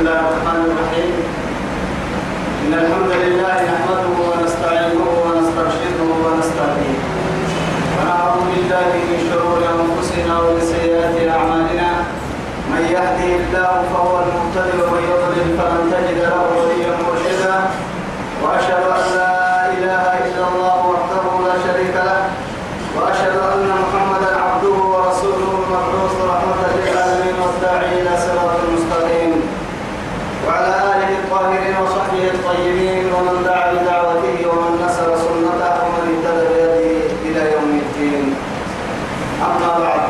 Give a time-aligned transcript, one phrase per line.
[0.00, 1.12] الله الرحمن الرحيم.
[2.64, 6.98] إن الحمد لله نحمده ونستعينه ونسترشده ونستهديه
[7.96, 11.88] ونعوذ بالله من شرور أنفسنا ومن سيئات أعمالنا
[12.72, 17.56] من يهده الله فهو المهتدي ومن يضلل فلن تجد له وليا مرشدا
[18.42, 19.36] وأشهد أن لا
[19.76, 22.20] إله إلا الله وحده لا شريك له
[22.96, 29.32] وأشهد أن محمدا عبده ورسوله المبعوث رحمة للعالمين والداعي إلى صراط المستقيم
[30.46, 37.42] وعلى آله الطاهرين وصحبه الطيبين ومن دعا بدعوته ومن نصر سنته ومن اهتدى بهديه إلى
[37.54, 38.24] يوم الدين
[39.48, 40.02] أما بعد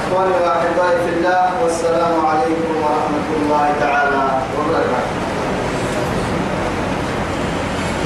[0.00, 4.22] إخواني وأحبائي في الله والسلام عليكم ورحمة الله تعالى
[4.56, 5.16] وبركاته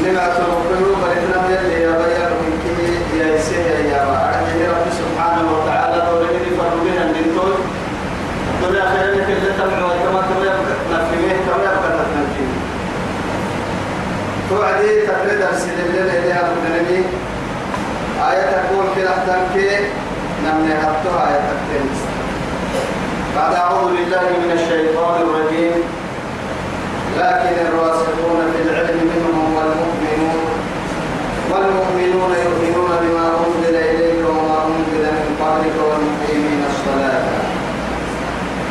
[0.05, 6.01] لما تنقلوا بلدنا يلي يا بيان من كي يا يسير يا أعلم رب سبحانه وتعالى
[6.13, 7.55] ولدني فرمنا من دول
[8.55, 12.51] الدنيا خير لك اللي تبعوا كما تبعوا نفهمه تبعوا كما تنفيه
[14.51, 17.05] توعدي تقريد أرسل لنا إليها المدنمي
[18.31, 19.37] آية تقول في لحظة
[20.45, 21.91] نمني حطها آية تقريد
[23.37, 25.77] بعد أعوذ بالله من الشيطان الرجيم.
[27.19, 30.49] لكن الراسخون في العلم منهم والمؤمنون.
[31.51, 37.25] والمؤمنون يؤمنون بما أنزل إليك وما أنزل من قبلك والمقيمين الصلاة.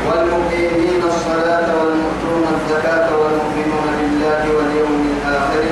[0.08, 5.66] والمقيمين الصلاة والمؤتون الزكاة والمؤمنون بالله واليوم الآخر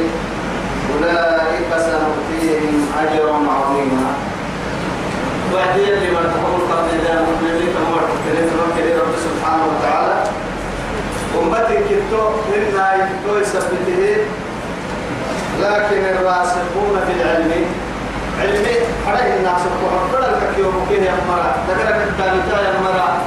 [0.94, 4.12] أولئك سنؤتيهم أجرا عظيما
[5.54, 8.24] وعدي لمن تقول قبل ذا مؤمنين كما قلت
[9.02, 10.24] رب سبحانه وتعالى
[11.54, 14.18] أمتي كتو منا يكتو يثبته
[15.62, 17.52] لكن الراسخون في العلم
[18.42, 18.66] علم
[19.08, 23.22] حرق الناس وحفر الكيو مكيه يا مرا ذكرك الثالثة يا مرا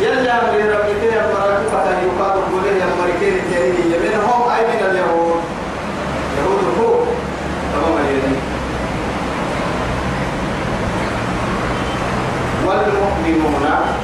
[0.00, 5.40] يلا أمر ربك يا مرا كفتا يقال قوله يا مريكين التاني منهم أي من اليهود؟
[6.38, 7.04] يهود هو.
[7.72, 8.38] تمام اليهود
[12.66, 14.02] والمؤمنون.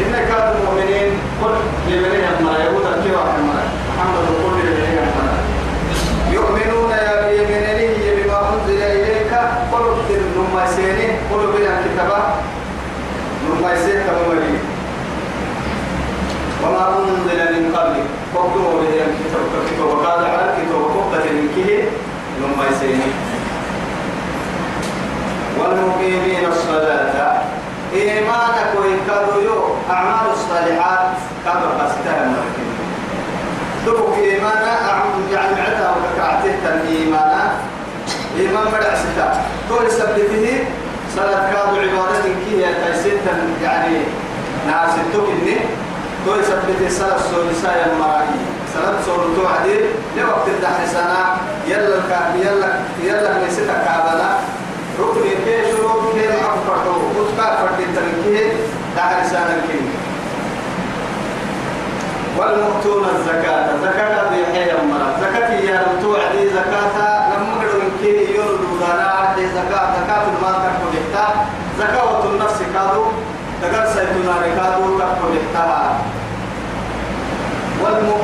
[0.00, 1.10] إن كانوا المؤمنين
[1.42, 1.54] كل
[1.92, 5.34] يمنين أمرا يهود الكيو أمرا محمد كل يمنين أمرا
[6.32, 9.32] يؤمنون يا بيمنين بما أنزل إليك
[9.72, 9.84] قل
[10.36, 10.66] نما
[11.20, 12.34] سيني قل بنا كتابا
[13.44, 14.58] نما سيني كمالي
[16.64, 18.00] وما أنزل من قبل.
[18.34, 21.84] فقدوا به الكتاب كتاب وقال على الكتاب وقبة من كه
[22.40, 23.10] نما سيني
[25.58, 27.42] والمقيمين الصلاة.
[27.92, 31.08] إيمانك وإنكاروا أعمال الصالحات.
[31.44, 32.70] كما قصدها المركين
[33.86, 34.70] تبك إيمانا.
[35.32, 37.52] يعني عتا وكعته الإيمانا
[38.38, 40.64] إيمان مدع ستا تقول سبته
[41.16, 43.20] صلاة كادو عبادة كي تيسيت
[43.62, 43.96] يعني
[44.66, 45.56] ناس التوكني.
[46.26, 48.40] تقول سبته صلاة سولسا يا مرائي
[48.74, 49.76] صلاة سول توعدي
[50.16, 51.20] لوقت الدحر سنة
[51.68, 52.70] يلا الكعب يلا
[53.04, 54.30] يلا نسيت كعبنا
[55.00, 58.52] ركن كي شروط كي معفر وتكا فرد التنكيه
[58.96, 59.80] دحر سنة كي.
[62.38, 66.96] والمؤتون الزكاة زكاة بيحيى مرة زكاة يا لم توعدي زكاة
[67.30, 71.26] لما قالوا إن كي يردوا دانا عدي زكاة زكاة المال تكو بحتا
[71.78, 73.04] زكاة النفس كادو
[73.62, 75.96] تقر سيدنا ركادو تكو بحتا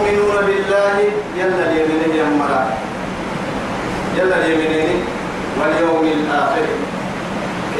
[0.06, 0.96] والمؤمنون بالله
[1.36, 2.66] يلا اليمين يا مرة
[4.16, 5.02] يلا اليمين.
[5.58, 6.66] واليوم الآخر.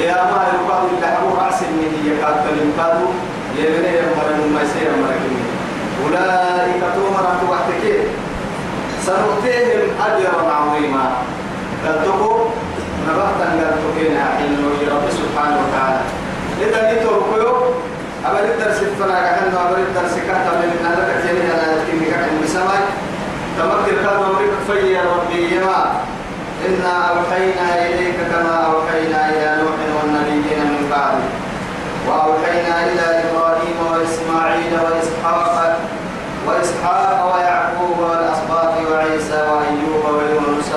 [0.03, 3.09] يا ما يقال اللحم رأس من يكاد كلمكادو
[3.59, 4.62] يمين يا مرة ما
[5.03, 5.47] مرة كمين
[6.03, 7.84] أولئك تومر وحدك
[9.06, 11.06] سنؤتيهم أجرا عظيما.
[11.87, 12.38] قلتكم
[13.06, 14.53] نبهتا قلتكين حين
[14.91, 16.03] رب سبحانه وتعالى.
[16.62, 17.56] إذا نتركوا
[18.26, 21.66] أبل الدرس فلا كحن أبل الدرس كهتا من أهلك تيني على
[22.66, 22.88] بسماء
[23.59, 26.00] تمكن كان أمرك في ربي يما
[26.69, 31.26] إنا أوحينا إليك كما أوحينا إلى نوح والنبيين من بعده
[32.09, 35.78] وأوحينا إلى إبراهيم وإسماعيل وإسحاق
[36.47, 40.70] وإسحاق ويعقوب والأسباط وعيسى وأيوب ويونس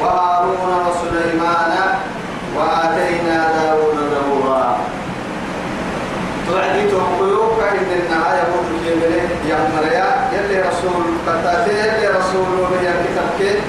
[0.00, 1.72] وهارون وسليمان
[2.56, 4.76] وآتينا داود زبورا
[6.48, 13.60] توعدي توقيوك إن النهاية قلت جميلة يا مريا يلي رسول قتاتي يلي رسول ومن يكتبك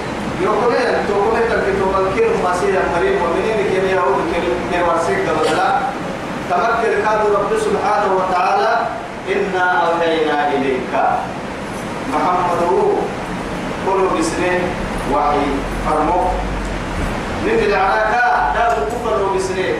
[0.41, 4.21] يقول لك تقول لك الكتاب الكريم مسيح مريم ومنين كان يهود
[5.31, 5.69] دلدلا
[6.49, 8.79] تمكن كادوا رب سبحانه وتعالى
[9.35, 10.93] إنا أوحينا إليك.
[12.13, 12.61] محمد
[13.85, 14.59] كل بسنه
[15.13, 15.45] وحي
[15.87, 16.21] فرمو
[17.45, 19.73] نبي العلاقة دار الكفر بسنه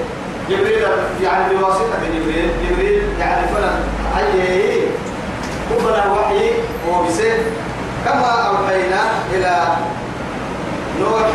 [0.50, 0.84] جبريل
[1.24, 2.50] يعني بواسطة جبريل.
[2.70, 3.80] جبريل يعني فلان.
[4.18, 4.82] أي
[5.70, 6.52] كفر وحي
[6.88, 7.32] هو سي
[8.06, 9.02] كما أوحينا
[9.34, 9.56] إلى
[11.00, 11.30] نوح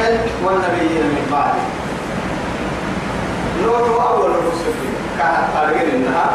[0.45, 1.86] والنبيين من بعده.
[3.63, 4.73] نوح أول الرسل
[5.19, 6.31] كانت قارئين إنها.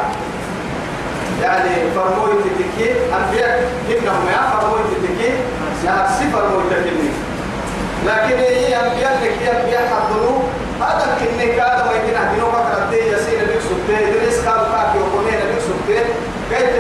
[1.42, 5.34] يعني فرموي تتكي أنبياء إنهم يا فرموي تتكي
[5.86, 7.10] يا سفر موي تتكي
[8.06, 10.40] لكن هي أنبياء لك أنبياء حضروا.
[10.82, 13.98] هذا كني كاد ما يمكن أن ينوم كرتي يسين بيك سبتة.
[14.00, 16.04] إدريس كاد كاك يوكونين بيك سبتة.
[16.50, 16.74] كيف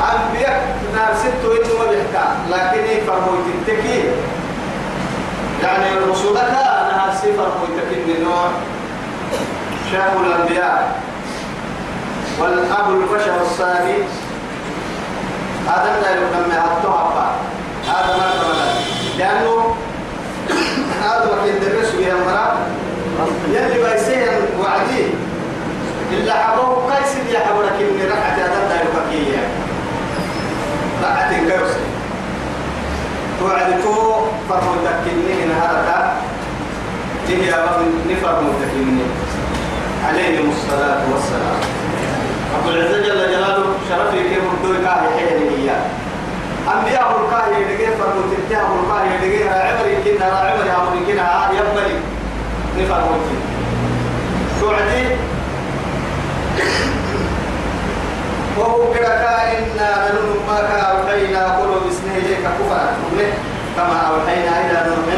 [0.00, 0.76] أنبياء
[1.14, 2.24] ستو إنه ما بيحكى.
[2.50, 4.04] لكن هي فرموي تتكي
[5.62, 8.50] يعني رسولك أنها سفر موي تتكي نوح
[9.92, 11.00] شاف الأنبياء
[12.40, 13.98] والأب البشر الثاني
[15.66, 16.58] هذا لا يمكن أن
[17.86, 19.74] هذا ما تمنى لأنه
[21.02, 22.56] هذا وكيل درس يا مرا
[23.48, 24.28] يلي بيسين
[24.60, 25.06] وعدي.
[26.12, 29.38] إلا حبوه قيس يا حبرك إني رحت هذا لا يمكن
[31.02, 31.80] رحت الكرسي
[33.40, 34.14] توعدتو
[34.48, 36.12] فرمو تكني نهارك
[37.36, 37.52] تهي
[38.10, 39.02] نفرمو تكني
[40.04, 41.60] عليهم الصلاة والسلام.
[42.54, 45.84] رب العزة جل جلاله شرفي كيف الدوي كاهي حيني إياه.
[46.74, 51.22] أنبياء الكاهي يدقي فرمو تنتهى الكاهي يدقي راعبري كنا راعبري عمري كنا
[51.58, 51.96] يبري
[52.78, 53.52] نفرمو تنتهى
[54.60, 55.06] توعدي
[58.58, 62.96] وهو كركا إنا نلن ما كأوحينا قلوا بسنه إليك كفرا
[63.76, 65.08] كما أوحينا إلى نوح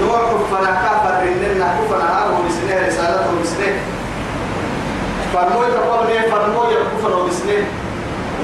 [0.00, 3.72] نوح كفنا كفر إننا كفنا هاو بسنه رسالته بسنه
[5.34, 7.60] فرموي تقبل فرموي كفر بسنه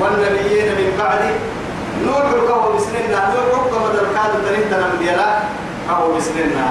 [0.01, 1.23] والنبيين من بعد
[2.07, 4.93] نوح الكو بسننا نوح كما دركاد تريد تنم
[6.17, 6.69] بسننا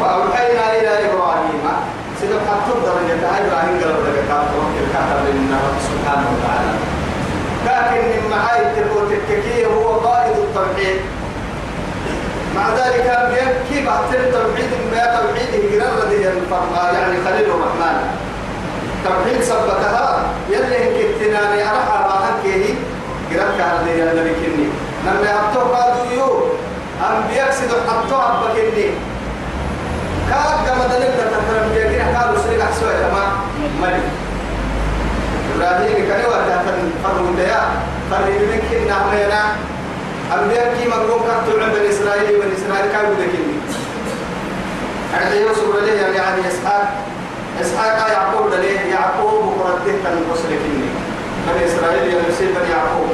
[0.00, 1.64] وأوحينا إلى إبراهيم.
[2.20, 5.58] سيدنا حتى درجة إبراهيم قال لك توكل كاتب لنا
[5.88, 6.74] سبحانه وتعالى.
[7.66, 11.00] لكن من معاي تبوت التكية هو قائد التوحيد.
[12.56, 13.06] مع ذلك
[13.68, 17.96] كيف أحتر توحيد ما توحيده قرر يعني خليل الرحمن.
[19.04, 22.74] توحيد سبتها يلي هنك التناني أرحى ما هنكيه
[23.30, 24.66] قرر كهذا يا النبي كني
[25.06, 26.46] لما يحطوه قالوا يو
[27.10, 28.86] أنبياء سيدو حطوه أبا كني
[30.30, 33.24] كاد كما دلت تكرم بيجي قالوا أحسوا يا ما
[33.82, 34.02] ملك
[35.56, 36.62] إبراهيم كان وقتها
[37.04, 37.62] فرموا ديا
[38.10, 39.42] فرموا منك نعمنا
[40.30, 43.56] أنبياء كي مقوم كتب عند الإسرائيل من إسرائيل كانوا ذكيني
[45.14, 46.94] عند يوسف عليه يعني إسحاق
[47.60, 50.88] إسحاق يعقوب عليه يعقوب وقرده كان مسلكيني
[51.48, 53.08] بني إسرائيل يا يوسف بني يعقوب.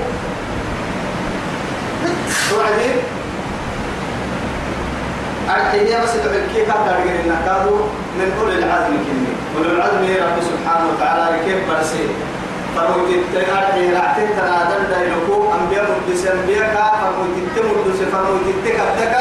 [2.50, 2.96] توعدين
[5.50, 7.78] أرحيه بس تعبكي كاتب إن كادوا
[8.18, 12.06] من أولي العزم كني أولي العزم رب سبحانه وتعالى؟ كيف برسي؟
[12.76, 15.47] فرموت التقارحي رعتين تنادل دايلكو
[15.78, 19.14] أنبياء مدس أنبياء كا فرموت التمدس فرموت التكتك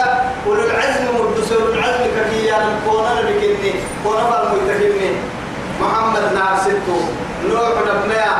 [0.47, 3.73] أولو العزم مدس أولو العزم ككيا كونا لكني
[4.03, 5.09] كونا فرموت كني
[5.81, 6.99] محمد نار ستو
[7.49, 8.37] نوح نبنيا.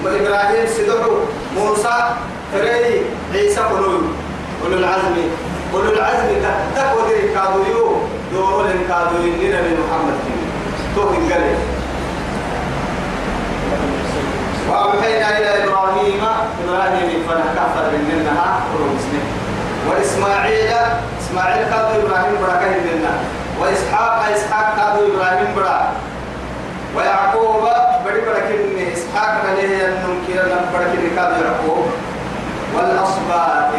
[0.00, 1.12] إبراهيم سدحو
[1.56, 1.96] موسى
[2.52, 3.02] فريدي
[3.34, 4.00] عيسى قلوي.
[4.64, 5.16] أولو العزم
[5.74, 7.96] أولو العزم كتك ودري كادو يو
[8.32, 10.46] دورو لن كادو ينينا من محمد كني
[10.96, 11.54] توهن قلي
[14.70, 16.20] وأوحينا إلى إبراهيم
[16.64, 19.24] إبراهيم فنح كفر منها رمسنه
[19.88, 20.72] وإسماعيل
[21.22, 23.14] إسماعيل قادوا إبراهيم بركه منا
[23.60, 25.92] وإسحاق إسحاق قادوا إبراهيم برا.
[26.96, 27.68] ويعقوب
[28.04, 31.86] بدي بركن إسحاق عليه أنهم كيرا لم بركن قادوا يعقوب.
[32.74, 33.72] والأصباط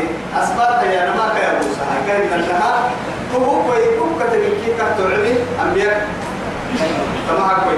[0.44, 2.90] أصباط هي أنا ما كان موسى كان لها
[3.36, 3.84] هو كوي
[4.20, 6.08] كتب كي كتب أنبياء.
[7.28, 7.78] كما كوي.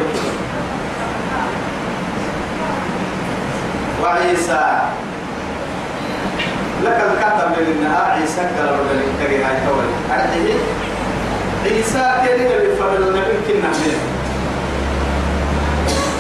[4.04, 4.64] وعيسى.
[6.84, 10.60] لك الكتب من النهار عيسى قال ربنا كري هاي تول أرحيه
[11.66, 14.04] عيسى كان اللي فضل النبي كنا منه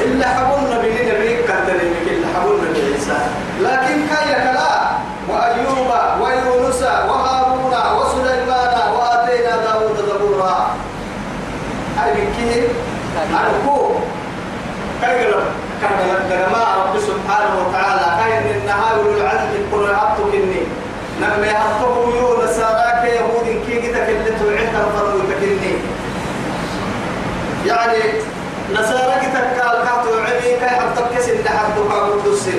[0.01, 1.79] إلا حبون نبي نبي كتر
[2.11, 3.17] إلا حبون نبي عيسى.
[3.61, 4.71] لكن كاي كلا
[5.29, 10.75] وأيوب ويونس وهارون وسليمان وآتينا داود زبورا.
[11.99, 12.67] هاي بكيه
[13.39, 13.91] أركو
[15.01, 15.33] كاي
[15.81, 20.63] كان كما رب سبحانه وتعالى كاين النهار والعزم كل عبدك إني
[21.21, 25.73] لما يحطه يو نساراك يهود كي كده كلت وعدنا فرمو تكني
[27.65, 28.03] يعني
[28.73, 32.49] نساراك تكال كاتو عمي كي حطك كسن لحدك قدس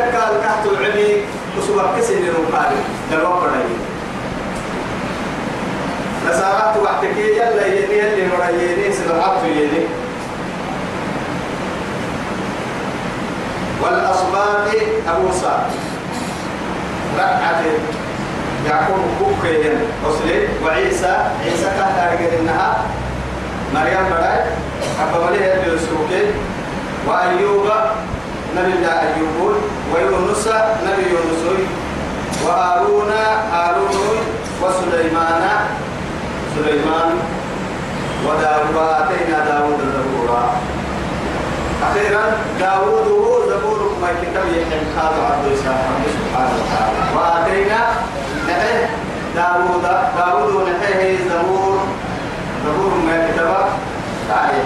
[0.00, 1.10] كال كاتو عمي
[1.58, 2.72] وسبب كسن لنقال
[3.12, 3.50] للوقت
[6.28, 9.86] نسارات وقتك يلا يلي يلي مريني سبحانه يلي.
[13.82, 14.68] والأصباط
[15.08, 15.70] أبو سعد.
[17.18, 17.62] ركعة
[18.66, 21.16] يعقوب كوكين أصلي وعيسى.
[21.44, 22.84] عيسى كان إنها.
[23.74, 24.40] مريم براي
[25.00, 26.22] أبا مليه يدرسوكي
[27.06, 27.66] وأيوب.
[28.56, 29.56] نبي الله أيوب.
[29.94, 30.48] ويونس
[30.86, 31.42] نبي يونس
[32.46, 33.12] وهارون
[33.52, 34.16] هارون
[34.62, 35.42] وسليمان
[36.56, 37.10] سليمان
[38.26, 40.44] وداود وآتينا داود زبورا.
[41.90, 42.24] أخيرا
[42.60, 46.98] داود هو زبور ما كتب يحيى خاض عبد الله سبحانه وتعالى.
[47.16, 47.80] وآتينا
[48.48, 48.90] نحيه
[49.36, 49.82] داود
[50.18, 51.78] داود نحيه زبور
[52.64, 53.50] زبور ما كتب
[54.28, 54.58] تعالى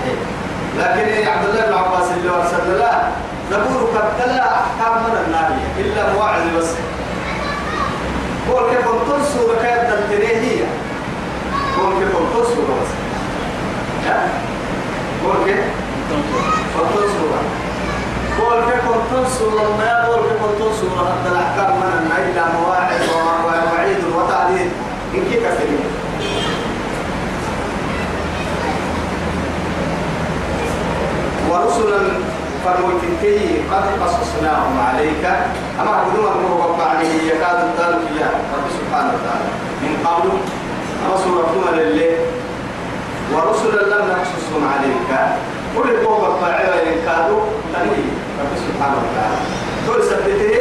[0.78, 3.12] لكن عبد الله بن عباس اللي أرسل له
[3.50, 6.70] زبور قد أحكام من النار إلا مواعظ بس.
[8.50, 10.60] هو كيف تنصر كيف تنتهي
[11.78, 12.90] هو كيف تنصر بس.
[15.24, 15.64] هو كيف
[16.10, 17.24] تنصر.
[18.40, 23.02] هو كيف تنصر ما هو كيف تنصر حتى الأحكام من النار إلا مواعظ
[23.44, 24.70] ووعيد وتعديد
[25.14, 25.78] إن كيف تنتهي
[31.50, 32.00] ورسلا
[32.64, 33.38] فالملكتي
[33.72, 35.24] قد قصصناهم عليك
[35.80, 39.48] أما بدون أن هو عنه يكاد الدار فيها رب سبحانه وتعالى
[39.82, 40.30] من قبل
[41.06, 42.16] أما سورة لله
[43.74, 45.10] ورسلا لم نقصصهم عليك
[45.76, 47.40] كل قوة فاعلة إن كادوا
[47.72, 48.04] تنهي
[48.40, 49.38] رب سبحانه وتعالى
[49.86, 50.54] كل سبته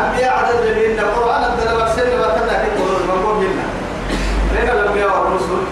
[0.00, 3.66] أنبياء عدد لبين القرآن الدلوة سنة وكذا كتبوا المنقول منا
[4.54, 5.62] لين الأنبياء والرسل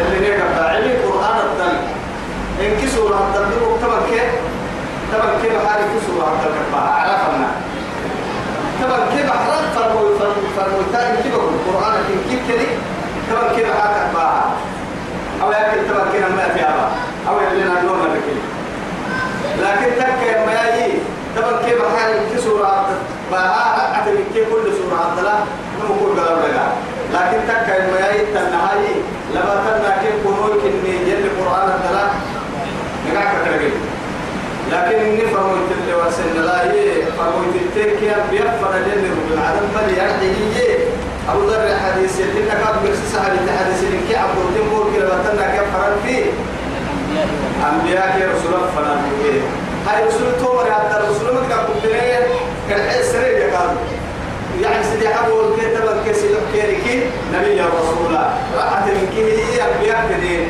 [0.00, 1.82] اللي نيجا فاعلين قرآن الدلوة
[2.60, 4.30] إن كسورة الدلوة تبقى كيف
[5.12, 7.48] تبقى كيف حالي كسورة الدلوة عرفنا
[8.82, 10.14] تبقى كيف حرام فرمو
[10.56, 11.94] فرمو تاني كيف القرآن
[12.28, 12.68] كيف كيف
[13.30, 14.50] تبقى كيف حالك بها
[15.42, 15.50] أو
[15.88, 16.90] تبقى كيف ما في أبا
[17.28, 18.36] أو يلينا نوم لكي
[19.62, 20.92] لكن تكا ما يجي
[21.64, 22.86] كيف حالي كسورة
[23.32, 24.02] بها؟
[24.34, 25.14] كيف كل سورة
[25.80, 26.72] نمو كل قلب لها
[27.14, 28.94] لكن تكا ما يجي تنهاي.
[29.34, 32.10] لما تنا كيف كنوي كني يلي القرآن الدلوة
[33.08, 33.72] نقعك كرقين
[34.72, 40.30] لكن إني فرموت اللي وسن لا هي فرموت التركيا بيفر لين رب العالم بل يعني
[41.28, 45.76] أبو ذر الحديث اللي كان بيرسل سهل الحديث اللي كي عبد الدين كده بتنا كيف
[45.76, 46.24] فرن فيه.
[47.72, 49.40] أنبياء كي رسول فرن فيه.
[49.86, 52.26] هاي رسول تومر الرسول ما كان كبيرة
[52.68, 53.76] كان عسر يقال
[54.62, 57.02] يعني سيدي أبو الكتاب كيسي كيركي
[57.34, 60.48] نبي يا رسول الله رأت من كي هي أنبياء كدين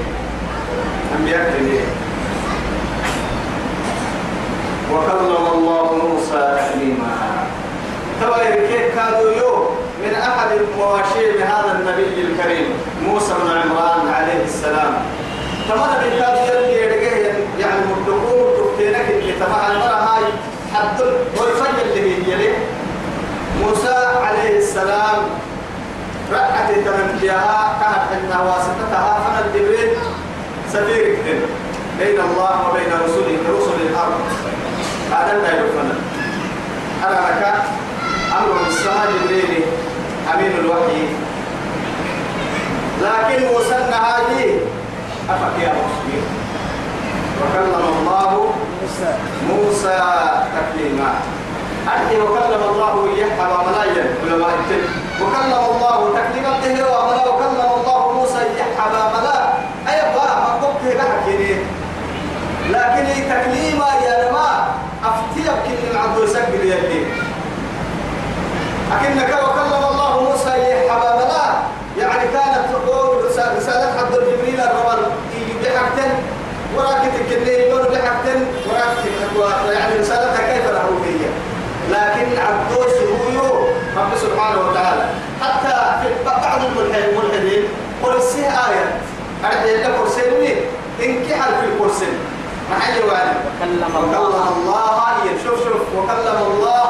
[1.19, 1.85] أنبياء كدين
[4.93, 7.17] وكلم الله موسى تكليما
[8.21, 9.67] ترى كيف كانوا يوم
[10.51, 12.67] من احد المواشي هذا النبي الكريم
[13.07, 14.95] موسى بن عمران عليه السلام.
[15.69, 16.37] تمام بالكاد
[16.69, 20.25] يلقي يعني مدقون دكتينك اللي تبع المرة هاي
[20.75, 21.05] حتى
[21.37, 22.53] والفجر اللي هي
[23.63, 23.95] موسى
[24.27, 25.23] عليه السلام
[26.33, 29.91] رأت تمنجيها كانت عندها واسطتها فنى جبريل
[30.73, 31.19] سفير
[31.99, 34.21] بين الله وبين رسله رسل الأرض.
[35.13, 35.93] هذا لا يفنى
[37.07, 37.63] أنا لك
[38.39, 39.63] أمر السماء جبريل
[40.35, 41.03] أمين الوحي.
[43.03, 44.61] لكن وصلنا هذه
[45.31, 46.25] أفك يا مسلمين.
[47.41, 48.53] وكلم الله
[49.49, 50.01] موسى
[50.57, 51.11] تكليما.
[51.97, 54.51] أنت وكلم الله يحيى وملايا علماء
[55.21, 59.39] وكلم الله تكليما به وملا وكلم الله موسى يحيى وملا
[59.89, 61.57] أي بقى ما قبته بحكي
[62.71, 67.03] لكن تكليما يا جماعة أفتيب كل عبد يسجل يدي
[68.91, 70.51] لكنك وكلم الله موسى
[70.91, 71.47] حباب لا
[72.03, 75.03] يعني كانت تقول رسالة عبد جبريل الرمل
[76.01, 76.23] بحقتن
[76.77, 81.31] وراك تكلي يقول بحقتن وراك يعني رسالتها كيف الأهوية
[81.91, 82.95] لكن عبدوس
[83.37, 83.67] هو
[83.97, 85.05] رب سبحانه وتعالى.
[85.43, 87.65] حتى في بعض الملحدين
[88.05, 88.99] قل السيه آية.
[89.45, 90.21] أرجع لك كرسي
[91.05, 92.07] إن كحل في الكرسي
[92.71, 95.15] محل وعلي وكلم وكلم الله الله
[95.45, 95.83] شوف شوف.
[95.97, 96.85] وكلم الله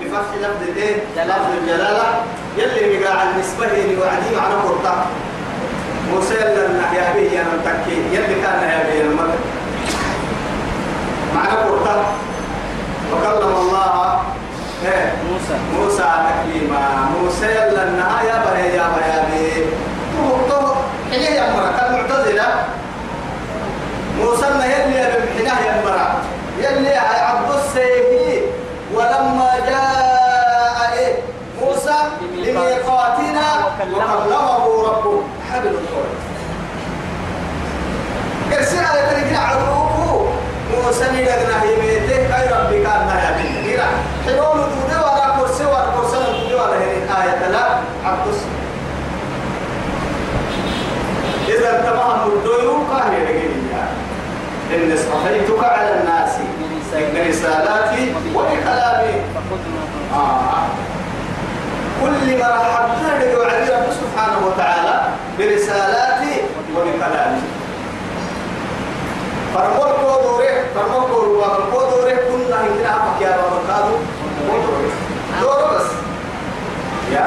[0.00, 2.22] بفتح لفظ الايه؟ لفظ الجلالة.
[2.58, 3.66] يلي بقى نسبه
[4.00, 5.04] وعدي معنى قرطة
[6.12, 9.38] موسى لنا يا به أنا متكي يلي كان يا به المكة
[11.34, 11.96] معنى قرطة.
[13.12, 14.20] وكلم الله
[14.84, 15.54] إيه؟ موسى.
[15.78, 17.08] موسى تكليما.
[17.20, 19.66] موسى لنا يا به يا يا به
[20.48, 20.74] تو
[21.10, 21.86] حين يا مرة.
[21.86, 22.48] المعتزلة
[24.18, 26.08] موسى يلي بمحناه يا مرة.
[26.58, 28.40] يلي عبد السيفي
[28.94, 31.14] ولما جاء إيه؟
[31.60, 31.98] موسى
[32.36, 33.46] لميقاتنا.
[33.66, 35.22] وكلمه ربه.
[35.54, 36.04] حبل الطول
[38.50, 40.32] كرسي على ترجع عروقه
[40.84, 43.86] موسى لغنا هي ميته أي ربي كان لا يبين كلا
[44.26, 46.92] حلول دودة ولا كرسي ولا كرسي دودة ولا هي
[47.22, 47.64] آية لا.
[48.04, 48.38] عبدس
[51.48, 53.84] إذا تمام الدويو قاهي رجليا
[54.74, 56.30] إن اصطفيتك على الناس
[57.14, 59.14] برسالاتي وبكلامي
[60.14, 60.64] آه.
[62.02, 63.66] كل ما رحبتنا لك وعلي
[64.00, 64.93] سبحانه وتعالى
[67.04, 67.40] وبكلامي
[69.54, 73.54] فرمول كو دوره فرمول كو روا كو دوره كنا هنا أفك يا رب
[75.40, 75.88] دوره بس.
[77.12, 77.26] يا.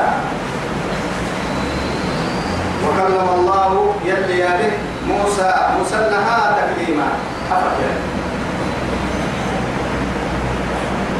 [2.85, 4.71] وكلم الله يلي يالي
[5.07, 7.07] موسى مسلها تكليما.
[7.51, 7.77] أفك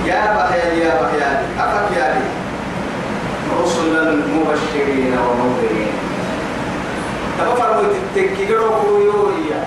[0.05, 2.25] يا بحيان يا بحيان أفك يالي
[3.63, 5.46] رسلا مبشرين ومنذرين.
[7.37, 9.61] تبا فرموت التكيرو كويويا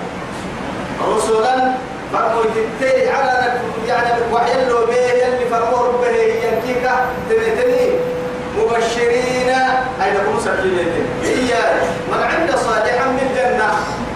[1.08, 1.72] رسلا
[2.12, 6.90] فرموت التي على يعني وحي له به يلي فرمو ربه ينكيك
[7.30, 7.90] تبتني
[8.58, 9.48] مبشرين
[10.02, 11.52] أين كم سكينة هي
[12.12, 13.70] من عند صالحا من الجنة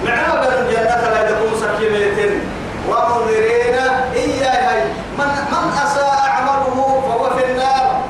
[0.05, 2.41] معنا بل الجنة لا يكون سكينة
[2.89, 3.75] ومنذرين
[4.15, 4.85] إياه
[5.19, 8.01] من من أساء عمله فهو في النار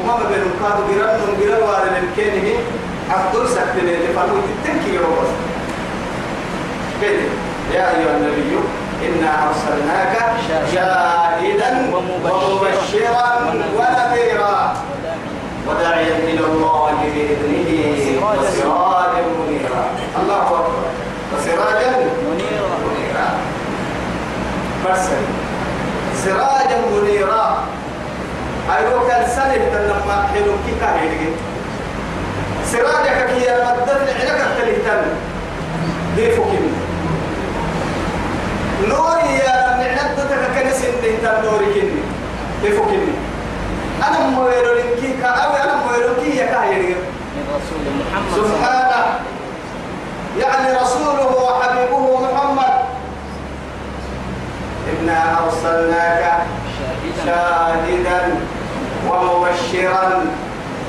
[0.00, 2.58] وما بين كادوا جيران جيران وارد الكينه
[3.12, 4.98] عبدول سكتني لفانو تتنكي
[7.02, 7.26] كده
[7.74, 8.58] يا أيها النبي
[9.06, 10.14] إنا أرسلناك
[10.72, 14.74] شاهدا ومبشرا ونذيرا.
[15.68, 17.70] وداعيا إلى الله بإذنه
[18.22, 19.84] وسراجا منيرا.
[20.22, 20.84] الله أكبر.
[21.32, 21.90] وسراجا
[22.26, 23.26] منيرا.
[24.84, 25.22] مرسل.
[26.24, 27.58] سراجا منيرا.
[28.76, 31.51] أيوة كان سنة لما حلو كي كاهي
[32.72, 35.02] سراجك كي المدد لعنك التليتن
[36.16, 36.66] ديفو كم
[38.88, 42.02] نوري يا نعنت تكنس انت نوري كني
[42.62, 43.12] ديفو كني
[44.08, 46.94] أنا مويرو لكي كأوي أنا مويرو كي يا كاهي
[47.54, 49.02] رسول محمد سبحانه.
[50.40, 52.74] يعني رسوله وحبيبه محمد.
[54.92, 56.24] إنا أرسلناك
[57.26, 58.20] شاهدا
[59.08, 60.24] ومبشرا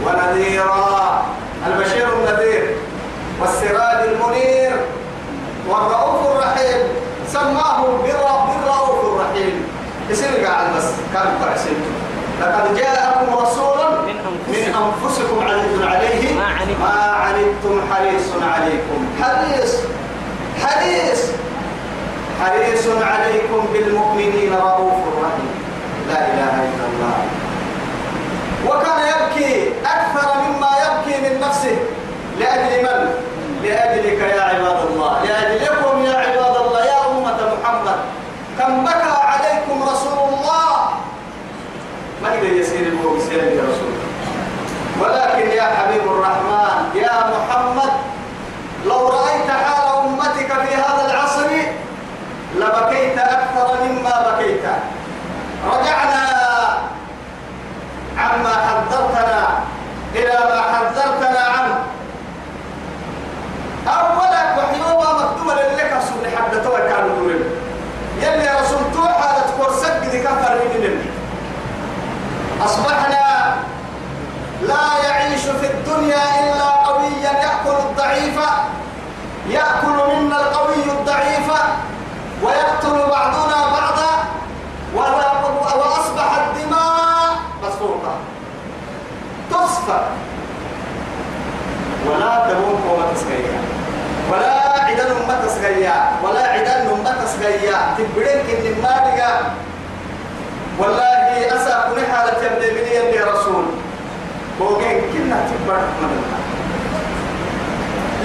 [0.05, 1.25] ونذيرا.
[12.43, 13.79] لقد جاءكم رسول
[14.47, 15.47] من أنفسكم.
[15.47, 16.45] عزيز عليه ما
[17.23, 17.81] عنتم.
[17.93, 18.99] حريص عليكم.
[19.21, 19.73] حريص.
[20.63, 21.21] حريص.
[22.41, 25.51] حريص عليكم بالمؤمنين رؤوف رحيم.
[26.09, 27.17] لا إله إلا الله.
[28.67, 31.77] وكان يبكي أكثر مما يبكي من نفسه.
[32.39, 33.13] لأجل من؟
[33.63, 35.23] لأجلك يا عباد الله.
[35.23, 36.85] لأجلكم يا عباد الله.
[36.85, 37.99] يا أمة محمد.
[38.59, 40.89] كم بكى عليكم رسول الله
[42.23, 42.29] ما
[43.03, 43.93] الموسى يا رسول
[45.01, 47.91] ولكن يا حبيب الرحمن يا محمد
[48.85, 51.49] لو رأيت حال أمتك في هذا العصر
[52.55, 54.63] لبكيت أكثر مما بكيت.
[55.71, 56.23] رجعنا
[58.17, 59.47] عما حذرتنا
[60.15, 61.75] إلى ما حذرتنا عنه.
[63.87, 67.43] أولا وحيوما مكتوبة لك سبحانه حتى توي كانوا دورين
[68.21, 71.05] يلي يا رسول توحى لتكورسك دي كفر من
[72.61, 73.55] أصبحنا
[74.61, 78.37] لا يعيش في الدنيا إلا قويا يأكل الضعيف
[79.49, 81.47] يأكل منا القوي الضعيف
[82.43, 84.13] ويقتل بعضنا بعضا
[85.75, 88.15] وأصبح الدماء مسفوقة
[89.51, 89.99] تصفى.
[92.07, 93.59] ولا تموت وما تسقيا
[94.31, 97.11] ولا عدن ما تسقيا ولا عدن ما
[97.97, 98.95] تبرين كن ما
[100.79, 103.65] والله أسا كن حالة مني يا رسول؟
[104.59, 106.23] بوجين كنا تبر من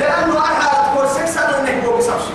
[0.00, 2.32] لأنه أحد كل سكسر إنه بوجي سبسو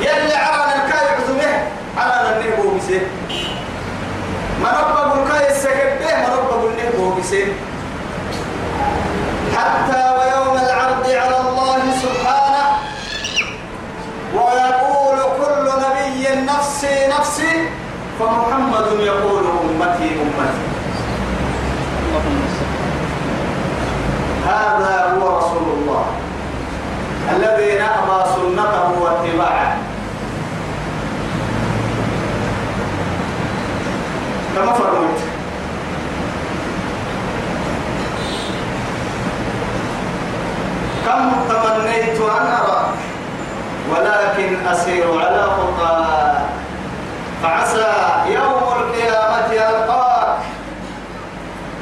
[0.00, 3.00] يلي عرانا الكاي عزمه عرانا إنه بوجي سي
[4.62, 7.52] ما ربك الكاي السكب به ما ربك إنه بوجي سي
[9.56, 12.66] حتى ويوم العرض على الله سبحانه
[14.34, 17.68] ويقول كل نبي نفسي نفسي
[18.20, 20.64] فمحمد يقول أمتي أمتي.
[24.46, 26.04] هذا هو رسول الله.
[27.30, 29.76] الذي نأبى سنته واتباعه.
[34.56, 35.20] كما فرمت
[41.06, 42.94] كم تمنيت أن أراك
[43.90, 46.59] ولكن أسير على خطاك
[47.42, 47.92] فعسى
[48.26, 50.38] يوم القيامة ألقاك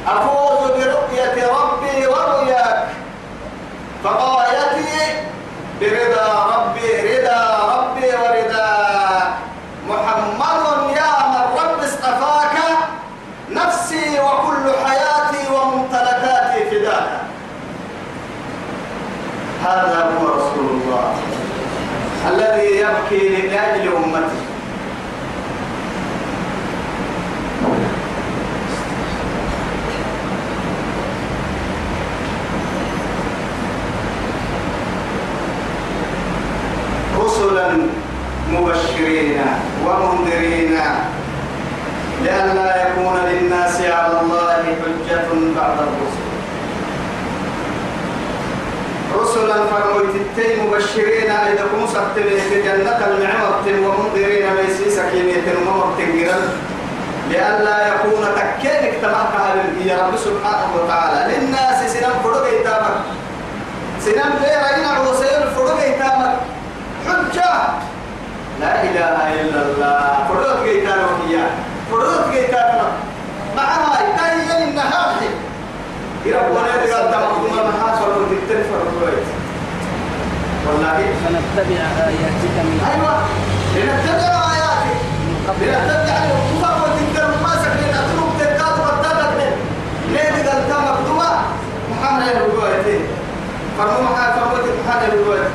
[0.07, 2.87] أفوز برؤية ربي ورؤياك.
[4.03, 5.27] فغايتي
[5.81, 7.41] برضا ربي رضا
[7.75, 8.69] ربي ورضا.
[9.89, 12.55] محمد يا من رب اصطفاك
[13.51, 17.09] نفسي وكل حياتي وممتلكاتي فداك.
[19.63, 21.13] هذا هو رسول الله
[22.29, 24.48] الذي يبكي لأجل أمته.
[52.17, 56.39] إذا سبتمي جنة المعمر ومنذرين ميسي سكينة ومرتقرا
[57.29, 62.97] لئلا يكون تكينك تمحك يا رب سبحانه وتعالى للناس سنم فرق يتامك
[64.05, 66.35] سنم غير إن عوسير فرق يتامك
[67.07, 67.53] حجة.
[68.61, 70.27] لا إله إلا الله.
[70.29, 71.49] فرق يتامك إياه
[71.91, 72.91] فرق يتامك
[73.55, 75.15] معها إتايا النهار
[76.25, 79.38] يربنا يتقال تمام محاصر وتتفر
[80.69, 80.99] والله.
[81.23, 83.15] فنتبع آياتك من أيوة.
[83.75, 84.97] لنتبع آياتك.
[85.61, 89.29] لنتبع الكفر وتنكر ما سكن أتروك تكاد وتتبع
[90.11, 90.29] ليه
[90.69, 91.29] تمام مكتوبة
[91.91, 93.01] محمد الرجوعتين
[93.77, 95.51] فرمو محمد فرمو محمد الرجوعتين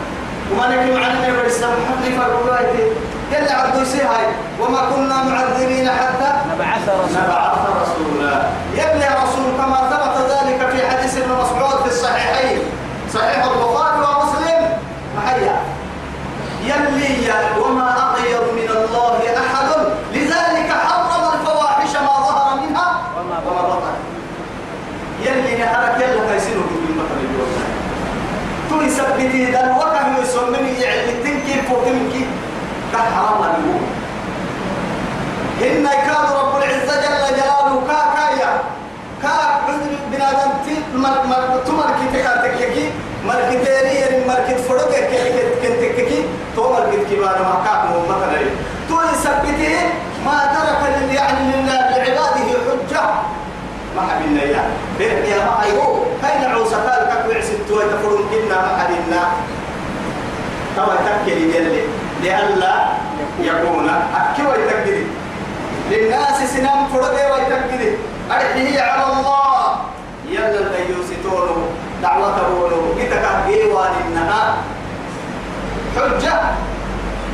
[0.53, 2.90] وما نكلم عنه يا بريس محمد الرجوعتين
[3.33, 4.27] يلا عبدو هاي
[4.61, 7.24] وما كنا معذبين حتى نبعث رسولا.
[7.24, 8.35] نبعث رسولا.
[8.74, 12.59] يبني رسول كما ثبت ذلك في حديث ابن مسعود في الصحيحين.
[13.14, 14.62] صحيح البخاري ومسلم
[15.16, 15.57] محيا
[16.64, 19.68] يلي يا وما أطيب من الله أحد
[20.12, 23.94] لذلك حرم الفواحش ما ظهر منها وما وما بطن
[25.26, 27.52] يلي نهارك يلا كيسينه بالمثل اليوم
[28.70, 32.26] تو يثبتي ذا الوقت يسمني يعني تنكي فوتنكي
[32.92, 33.82] كحرام اليوم
[35.62, 38.50] إن يكاد رب العزة جل جلاله كا كايا
[39.22, 42.90] كا عذر بنادم تي مر مر تمر كي تكاتك كي
[43.26, 46.24] مركتيري يعني مركت فرق كي كنت كي
[46.56, 48.40] تو مركت كي بعد ما كاك مو مثلا
[48.88, 49.76] تو يثبتي
[50.26, 52.20] ما ترك يعني لله حجة
[53.96, 54.64] ما حبينا يا
[54.98, 59.22] بين يا ما أيوه كاين عوسى قال كاك وعسد تو يتفرون كنا ما حبينا
[60.76, 61.83] توا تكلي يلي.
[62.22, 62.74] لئلا
[63.40, 63.88] يكون.
[64.16, 65.07] أكيد يتكلي
[65.90, 67.92] للناس سنام فرقه ويتكده
[68.30, 69.76] أرحيه على الله.
[70.28, 71.57] يلا اللي يوسطونه
[72.02, 74.57] دعوة بولو قتك إيوان إنها
[75.96, 76.40] حجة.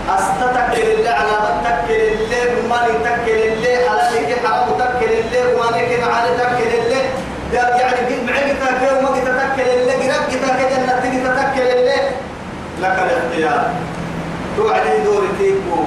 [0.09, 6.71] أستتكل اللي على تكل اللي مالي تكل اللي حلالك حرام تكل اللي وانك معاني تكل
[6.79, 7.01] اللي
[7.53, 12.01] يعني قد معك تكل وما قد تكل اللي قرب قد جنة تجي تكل اللي
[12.81, 13.71] لك الاختيار.
[14.57, 15.85] توعدي دوري تيكو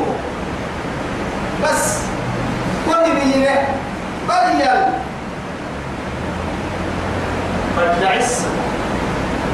[1.63, 1.97] بس.
[2.85, 3.67] كل بينه
[4.27, 4.67] بين
[7.77, 8.45] فالدعس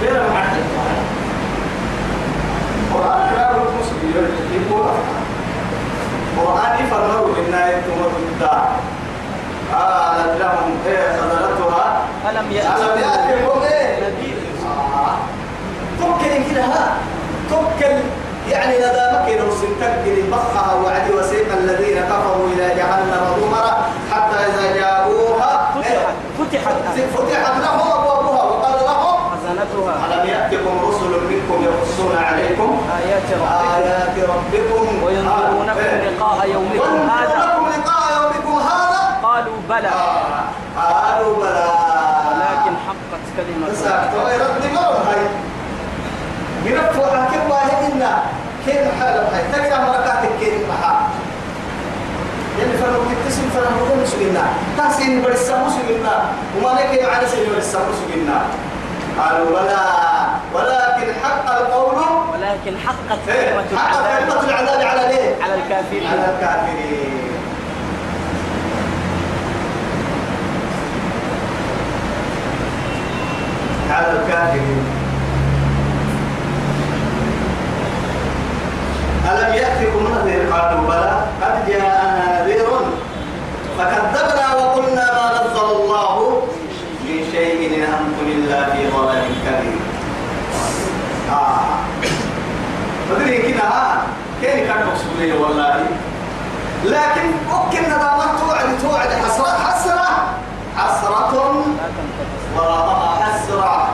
[0.01, 0.63] غير محدد.
[2.93, 3.68] قرآن
[4.79, 8.69] يقول قرآن يفرموا إنا يتمر الدار
[9.73, 15.15] قالت لهم إيه خذلتها ألم يأتكم إيه نذير آه.
[15.99, 16.97] توكل كده ها
[17.49, 17.95] توكل
[18.51, 25.71] يعني ندامك لو سنتكل بخها وعد وسيق الذين كفروا إلى جهنم زمرا حتى إذا جاءوها.
[25.75, 26.15] فتحت.
[26.39, 26.73] فتحت.
[27.15, 32.81] فتحت لهم أبوابها وقال لهم خزنتها ألم يأتكم رسل منكم يقصون عليكم
[33.19, 33.75] آيات ربكم.
[33.75, 35.03] آيات ربكم.
[35.03, 36.09] وينذرونكم آه.
[36.09, 37.35] لقاء يومكم هذا.
[37.77, 39.17] لقاء يومكم هذا.
[39.23, 39.87] قالوا بلى.
[39.87, 40.43] آه.
[40.81, 41.65] قالوا بلى.
[42.29, 44.13] ولكن حقت كلمة ساكت
[44.73, 45.23] مرض هاي.
[48.65, 50.93] كيف حالة هاي تقرأ مركاتك كيف محا
[52.59, 52.71] يعني
[53.25, 53.49] كتسم
[54.77, 55.21] تحسين
[56.57, 56.73] وما
[59.19, 59.85] قالوا بلى.
[60.53, 62.18] ولكن حق القول
[62.49, 66.07] ولكن حقت إيه، كلمة حق كلمة العذاب العذاب على ليه؟ على الكافرين.
[66.07, 67.19] على الكافرين.
[73.91, 74.83] على الكافرين.
[79.29, 82.67] ألم يأتكم نذير قالوا بلى؟ قد جاءنا نذير
[83.77, 86.41] فكذبنا وقلنا ما نزل الله
[87.05, 89.79] من شيء إن أنتم إلا في ضلال كبير.
[91.31, 91.88] آه.
[93.09, 94.01] تدري كده ها؟
[94.41, 95.85] كيف كان مقصودي والله.
[96.85, 100.07] لكن ممكن ندامات توعد توعد حسرة حسرة.
[100.77, 101.65] حسرة.
[102.55, 103.87] وراءها حسرة.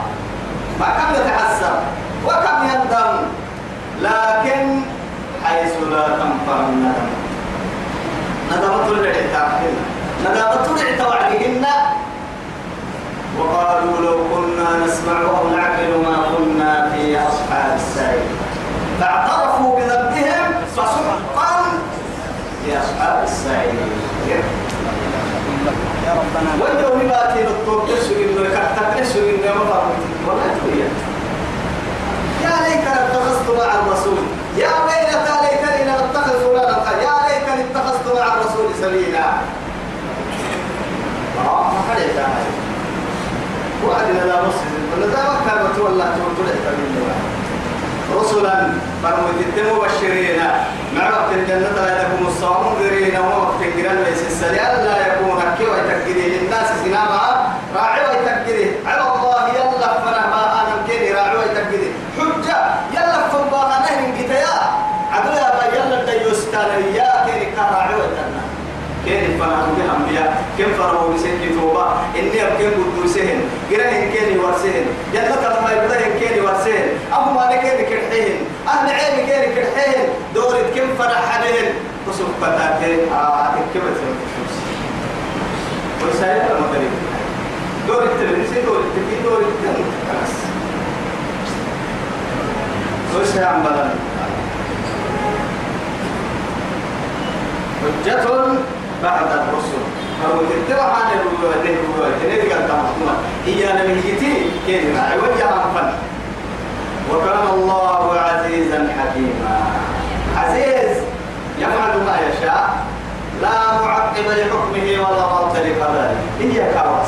[0.80, 1.80] ما كم يتحسر؟
[2.26, 3.16] وكم يندم؟
[4.02, 4.82] لكن
[5.44, 7.10] حيث لا تنفع الندم.
[8.52, 9.76] ندمت العتاقهن
[10.22, 11.66] ندمت العتاقهن
[13.40, 18.35] وقالوا لو كنا نسمع أو نعقل ما كنا في أصحاب السعير.
[19.00, 21.56] فاعترفوا بذنبهم فسحقا
[22.68, 23.74] لأصحاب السعير.
[26.06, 29.82] يا ربنا وأنتم نباتي بالطوب تسوي إنه كتك تسوي إنه ما
[30.28, 30.80] ولا تقول
[32.44, 34.24] يا ليت اتخذت مع الرسول.
[34.58, 37.02] يا ويلتى ليتني لم اتخذ فلانا.
[37.02, 39.28] يا ليتني اتخذت مع الرسول سبيلا.
[41.46, 41.96] آه ما
[43.88, 44.76] وعدنا لا مسجد.
[44.94, 47.35] ولا ذا ما كان تولى تولى
[48.20, 48.70] رسلا
[49.04, 50.40] فرمت مبشرين.
[50.96, 56.38] مع وقت الجنة لا يكون الصوم منذرين ووقت الجنة ليس السليان لا يكون حكي ويتكدي
[56.38, 57.22] للناس سناما
[57.76, 62.58] راعي ويتكدي على الله يلا فنما أنا مكيني راعي ويتكدي حجة
[62.94, 64.56] يلا فنباها نهن قتيا
[65.12, 68.46] عدو يا با يلا الديوستان يا كيني كراعي ويتكدي
[69.06, 71.86] كيف فنهم بأنبياء كيف فرموا بسكي توبة؟
[72.20, 73.40] إني أبكي قدوسهن
[73.72, 74.86] قرأهن كيني ورسهن.
[75.14, 78.38] جنة لما يبدأهن كيني ورسهن أبو ما كيني كرحيهن
[78.76, 81.74] أهل عيني كيني كرحيهن دورة كيف فرح عليهن
[82.08, 84.54] وسوف فتاكين آه كيف تفوز
[86.02, 86.92] ورسالة لما تريد
[87.88, 90.36] دورة التلميذ دورة التكين دورة التلميذ خلاص.
[93.16, 93.90] وش عم بدل
[97.82, 98.26] حجة
[99.04, 99.82] بعد الرسل.
[100.24, 102.86] فهو تتبع عن الوالدين الوالدين اللي قال تمام
[103.46, 105.94] هي جيتي كيف راعي وجه فن.
[107.12, 108.15] وكان الله
[109.10, 109.60] حكيما
[110.38, 110.98] عزيز
[111.60, 112.86] يفعل ما يشاء.
[113.42, 113.50] لا
[113.82, 117.08] معقب لحكمه ولا مرد لقضائه هي كاوس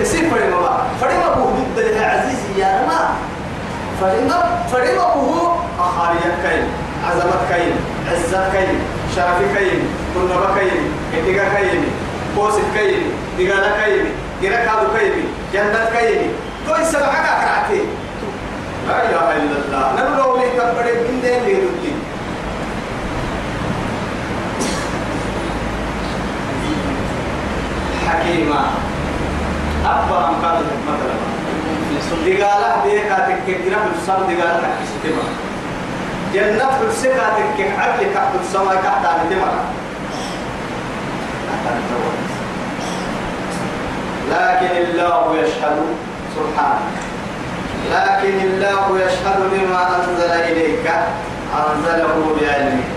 [0.00, 3.08] يصير فريمة بقى فريمة بوه ضد العزيز يا ما
[4.00, 6.64] فريمة فريمة بوه أخارية كين
[7.10, 7.72] عزمت كين
[8.12, 8.78] عزت كين
[9.16, 9.80] شرف كين
[10.14, 11.84] كنبا كين اتقا كين
[12.36, 13.02] قوسك كين
[13.38, 14.04] دقالة كين
[14.42, 15.24] جرك هذا كين
[15.92, 16.30] كين
[16.68, 17.80] توي سبعك أكرعتي
[18.88, 19.86] لا إله إلا الله.
[19.98, 21.92] نبلو لي تبرد من دين لي ردي
[28.08, 28.60] حكيمة.
[29.84, 30.56] أكبر أمكان
[30.88, 31.16] مثلا؟
[32.26, 35.24] دقالة بيكا تككنا بالصم دقالة تكسيتما
[36.34, 39.54] جنة بالسكة تكك عقل كحب السماء كحت عن تمر
[44.30, 45.78] لكن الله يشهد
[46.36, 47.07] سبحانه.
[47.92, 50.86] لكن الله يشهد بما أنزل إليك
[51.54, 52.88] أنزله بعلمه.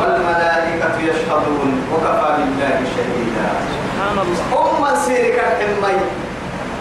[0.00, 3.48] والملائكة يشهدون وكفى بالله شهيدا.
[3.72, 4.90] سبحان الله.
[4.92, 5.98] أم سيرك الحمي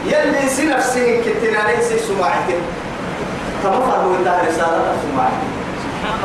[0.05, 2.61] يلي سي نفسي كتنا ليس سماعتك
[3.63, 5.29] تما فهموا الله رسالة الله.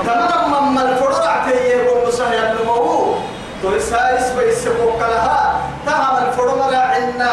[0.07, 3.15] تما من الفرع تيه ومسح يلمه
[3.63, 7.33] تو سايس بيسبوك لها تهم الفرع عنا.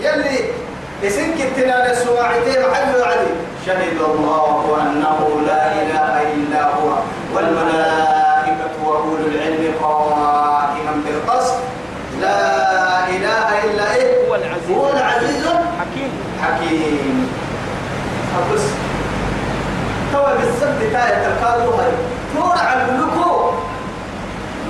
[0.00, 0.38] يلي
[1.04, 3.30] اسم كتنا لسماعتك محل علي
[3.66, 6.88] شهد الله أنه لا إله إلا هو
[7.34, 11.54] والملائكة وأولو العلم قائما بالقسط
[12.20, 14.76] لا إله إلا إيه؟ هو العزيز.
[14.76, 15.46] هو العزيز.
[15.80, 16.10] حكيم.
[16.42, 17.30] حكيم.
[18.38, 18.62] أبس
[20.12, 21.92] توا بالزبط تاية القالوا هاي.
[22.36, 23.50] تورع الملوكو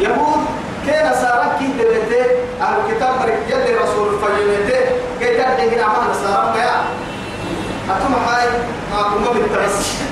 [0.01, 0.45] يهود
[0.87, 2.23] كان سارك كي تبتي
[2.61, 4.81] أهل الكتاب مرك يلي رسول الفجمتي
[5.21, 5.85] كي تبتي هنا
[7.91, 8.49] أتم هاي
[8.93, 10.03] ما كما بالترس.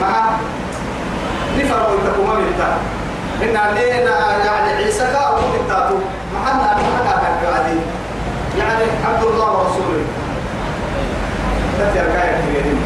[0.00, 0.30] مع
[1.58, 2.76] نفر ويتكما بالتا
[3.42, 5.94] إن علينا يعني عيسى كاو بالتاتو.
[6.34, 7.78] محنا محنا كان
[8.58, 10.04] يعني عبد الله ورسوله.
[11.78, 12.80] تتيا كاية كبيرين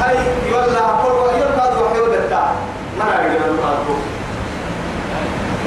[0.00, 0.16] هاي
[0.50, 2.52] يولا كل يوم بعد وحي ودتا
[2.98, 3.96] ما نعرف من بعده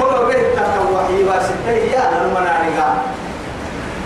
[0.00, 1.70] كل بيت تتوحي واسطة.
[1.70, 2.40] يا لما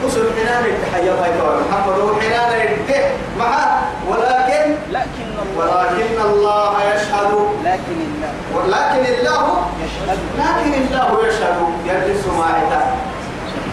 [0.04, 1.30] وصل حنان التحية باي
[1.70, 7.32] محمد وحنان التح معه ولكن لكن الله ولكن الله يشهد.
[7.64, 10.18] لكن الله ولكن الله يشهد.
[10.38, 11.58] لكن الله يشهد.
[11.86, 12.82] يجلس معك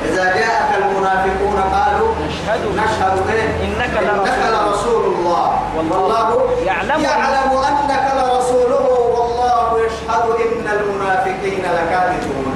[0.06, 2.62] إذا جاءك المنافقون قالوا نشهد.
[2.76, 3.94] نشهد إيه؟ إنك
[4.52, 5.60] لرسول الله.
[5.78, 7.04] والله يعلم.
[7.04, 8.88] يعلم أنك لرسوله.
[9.16, 12.55] والله يشهد إن المنافقين لكاذبون.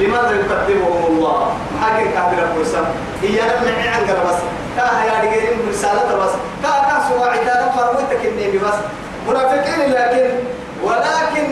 [0.00, 2.84] لماذا يكذبهم الله؟ ما حكي كافر القسم
[3.22, 4.38] هي لما عن بس.
[4.76, 6.32] كاها يا رجالين رسالة بس.
[6.62, 8.78] كاها سواء عدالة فرموتك النبي بس.
[9.28, 10.30] منافقين لكن
[10.84, 11.48] ولكن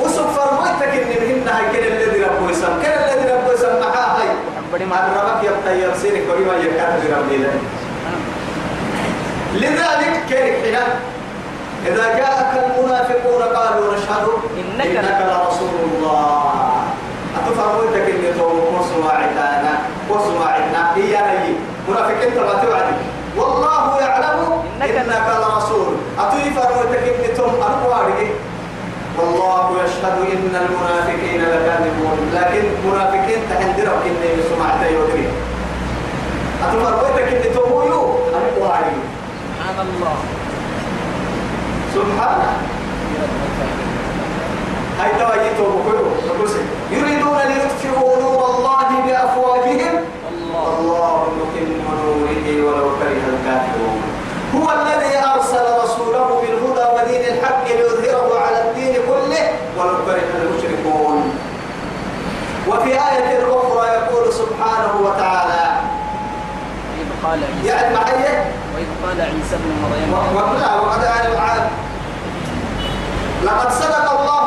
[0.00, 4.28] وصف فرموتك النبي هنا هاي كده الذي ربه يسم كده الذي ربه يسم معاه هاي.
[4.72, 7.30] بڑی ما ربك يبقى يرسلك ولما يكاد برب
[9.54, 10.76] لذلك كيف حين
[11.86, 16.57] إذا جاءك المنافقون قالوا نشهد إنك إنك لرسول الله.
[17.58, 19.78] فرمولتك اللي توقف واسمع عدانا
[20.10, 21.52] واسمع عدنا هي هي
[21.88, 22.96] منافقين تبعتي وعدي
[23.36, 25.94] والله يعلم إنك لرسول.
[26.18, 28.30] أتوي فرمولتك اللي توم أنواري
[29.18, 32.18] والله يشهد إن المنافقين لكاذبون.
[32.34, 35.28] لكن منافقين تهندرك إني سمعت يودري
[36.62, 38.96] أتفرقتك اللي تقولوا أنواري
[39.58, 40.16] سبحان الله.
[41.94, 42.40] سبحان
[45.00, 46.77] هاي تواجي توبوا كله.
[46.90, 49.94] يريدون ليطفئوا نور الله بأفواههم.
[50.32, 51.70] الله يتم
[52.02, 54.00] نوره ولو كره الكافرون.
[54.56, 59.44] هو الذي أرسل رسوله بالهدى ودين الحق ليظهره على الدين كله
[59.78, 61.16] ولو كره المشركون.
[62.68, 65.64] وفي آية أخرى يقول سبحانه وتعالى
[67.24, 68.24] قال عيسى يعني معي
[68.74, 71.02] وإذ قال عيسى ابن مريم وقال وقد
[73.44, 74.37] لقد صدق الله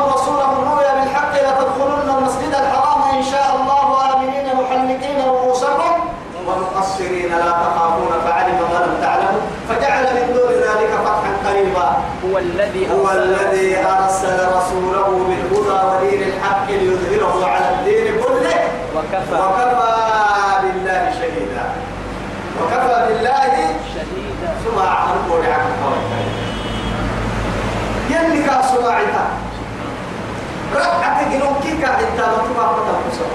[7.32, 11.98] ومقصرين لا تخافون فعلم ما لم تعلموا فجعل من دون ذلك فتحا قريبا.
[12.26, 18.62] هو الذي هو الذي أرسل رسوله بالهدى ودين الحق ليظهره على الدين كله.
[18.96, 19.36] وكفى.
[19.36, 19.92] وكفى
[20.64, 21.66] بالله شهيدا.
[22.62, 23.54] وكفى بالله
[23.94, 25.66] شديدا سمع عنه ولعك
[28.10, 29.26] يلي كا سماعتا
[30.76, 33.30] رأت جنون كي كا إنت مطبع فتنقصه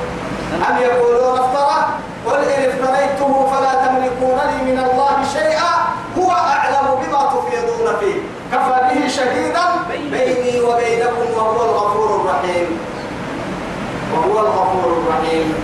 [0.68, 1.88] أم يقولون افترى
[2.26, 5.74] قل إن افتريته فلا تملكون لي من الله شيئا
[6.18, 8.18] هو أعلم بما تفيضون فيه.
[8.52, 9.66] كفى به شهيدا
[10.10, 12.66] بيني وبينكم وهو الغفور الرحيم.
[14.12, 15.54] وهو الغفور الرحيم.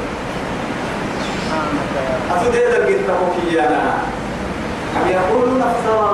[2.33, 3.15] أتدير الجنة
[3.67, 3.83] أنا
[4.97, 6.11] أم يقولون افترى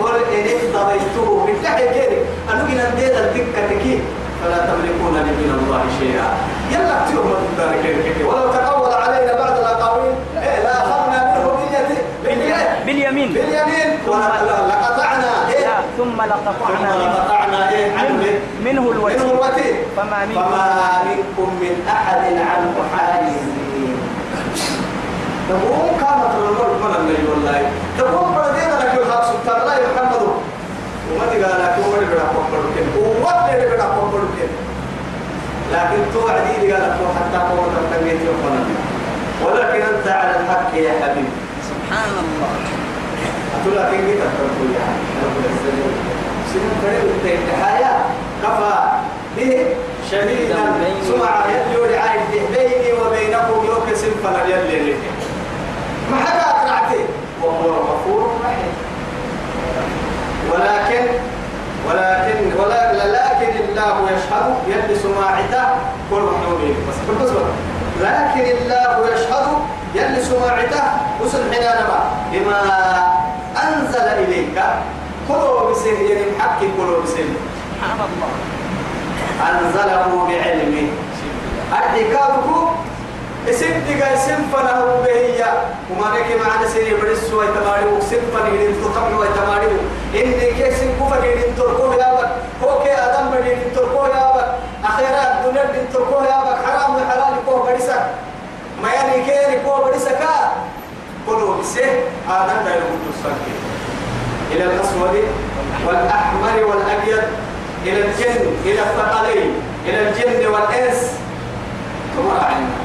[0.00, 2.18] قل إن افتريته بالله كيري
[2.50, 4.02] أنو جنا ندير الدكة تكي
[4.44, 6.28] فلا تملكون لي من الله شيئا.
[6.72, 8.81] يلا اكتبوا من ذلك ولو تقول
[12.92, 13.28] باليمين.
[13.32, 13.90] باليمين.
[14.08, 15.66] ولا- لقطعنا إيه
[15.98, 16.76] ثم لقطعنا.
[16.76, 22.74] ثم منه لقطعنا إيه؟ منه منه الوتين الوتين فما منكم؟ فما منكم من أحد عنه
[22.96, 23.96] حاجزين
[25.48, 27.70] تقوم كانت الرجل من النبي والله.
[27.98, 30.22] تقوم بردين لك الحق سبحان الله محمد.
[31.12, 34.50] وما تقال لك هو اللي بيلعب كوكبركين هو اللي بيلعب كوكبركين
[35.72, 37.66] لكن توعدي لي قال لك حتى قوة
[38.26, 38.66] يوم
[39.44, 41.28] ولكن أنت على الحق يا حبيبي.
[41.68, 42.81] سبحان الله.
[43.54, 44.84] أقول لك إنك تقول يا
[45.18, 45.92] حبيبي
[46.52, 47.92] سنة فريق التحايا
[48.42, 48.74] كفى
[49.36, 49.66] به
[50.10, 50.56] شديدا
[51.08, 54.94] سمع يلي عايد بيني وبينكم يوك سنفنا يلي
[56.10, 57.00] ما حدا أقرعتي
[57.42, 58.72] وهو الغفور الرحيم
[60.52, 61.06] ولكن
[61.88, 62.92] ولكن ولا
[63.42, 65.64] لكن الله يشهد يلي سماعته
[66.10, 67.40] كل محلولين بس بالنسبة
[68.00, 69.46] لكن الله يشهد
[69.94, 70.82] يلي سماعته
[71.20, 72.00] وصل حينما
[72.32, 72.62] بما
[73.56, 74.58] أنزل إليك.
[75.28, 78.32] كله بسه يعني حق كله بسه سبحان الله.
[79.48, 80.88] أنزله بعلمه.
[81.72, 82.46] أدكارك
[83.50, 85.52] اسم دقا اسم فنه بهيا
[85.90, 89.66] وما نك معنا سيري بريس ويتماري وسم فنيرين تقبل ويتماري.
[90.14, 92.30] إني كيسم كفر يرين تركوه يا بك.
[92.64, 94.48] هو كي آدم بدين تركوه يا بك.
[94.84, 96.58] أخيرا الدنيا تركوه يا بك.
[96.66, 98.02] حرام وحلال كوه بريسك
[98.82, 100.18] ما يعني كيري كوه بريسك
[101.26, 101.84] كله بسه
[102.28, 103.46] آدم دا يقول تصدق
[104.52, 105.14] إلى الأسود
[105.86, 107.22] والأحمر والأبيض
[107.86, 109.52] إلى الجن إلى الثقلين
[109.86, 111.00] إلى الجن والإنس.
[112.16, 112.82] ثم علمنا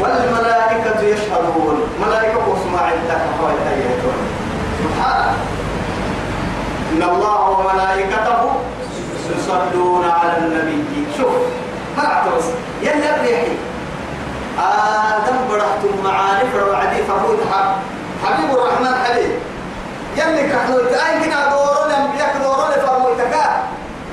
[0.00, 1.76] والملائكة يشهدون.
[2.06, 3.22] ملائكة وسماع عندك
[4.84, 5.36] سبحانه
[6.92, 8.40] إن الله وملائكته
[9.30, 10.84] يصلون على النبي.
[11.18, 11.67] شوف.
[12.06, 12.44] اعترض
[12.82, 13.52] يلا الريحي
[14.58, 17.38] آدم برحتم معارف وعدي فقود
[18.24, 19.30] حبيب الرحمن حبيب.
[20.16, 23.34] يلي كحلو تأين كنا دورو الأنبياء دورو لفرموتك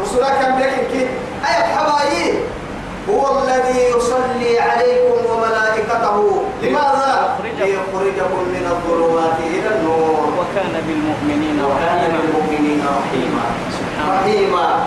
[0.01, 1.07] رسولك أنبياء كي.
[1.45, 2.35] أي حبايب
[3.09, 6.17] هو الذي يصلي عليكم وملائكته.
[6.61, 10.33] لماذا؟ ليخرجكم من الظلمات إلى النور.
[10.37, 13.45] وكان بالمؤمنين وكان بالمؤمنين رحيما.
[14.09, 14.85] رحيما.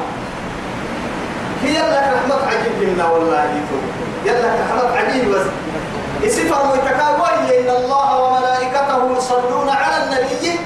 [1.63, 3.85] هي لك رحمة عجيب منا والله يتوب
[4.25, 5.47] يلا رحمة عجيب بس.
[6.23, 10.61] يسفر ويتكاوي إن الله وملائكته يصلون على النبي.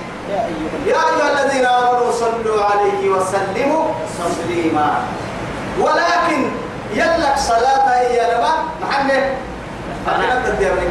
[0.86, 3.84] يا أيها الذين آمنوا صلوا عليه وسلموا
[4.18, 4.94] تسليما.
[5.80, 6.50] ولكن
[6.94, 9.24] يلك صلاة هي لما؟ محمد.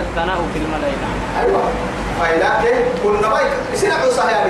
[0.10, 0.38] الثناء.
[0.54, 1.08] في الملائكة.
[1.42, 1.62] أيوة.
[2.20, 2.50] فإذا
[3.04, 4.46] كنا بايك سنع صحيح؟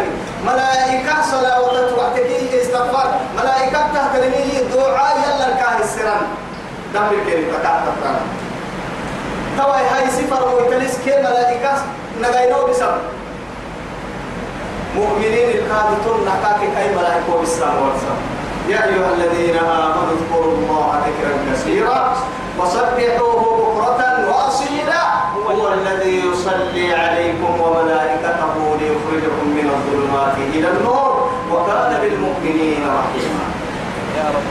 [0.46, 1.62] ملائكة صلاة
[1.98, 6.22] وقتك استغفار ملائكة تهترمي دعاء يلا الكاه السران
[6.94, 8.16] دم الكريم تكاد تقرأ
[9.58, 11.74] توا هاي سفر ويتلس كي ملائكة
[12.22, 12.92] نغينو بسم.
[14.96, 18.20] مؤمنين الكادتون نحكاك كي ملائكة بالسلام والسلام
[18.70, 22.16] يا أيها الذين آمنوا اذكروا الله ذكرا كثيرا
[22.60, 23.71] وسبحوه
[25.62, 33.46] هو الذي يصلي عليكم وملائكته ليخرجكم من الظلمات إلى النور وكان بالمؤمنين رحيما.
[34.18, 34.48] يا رب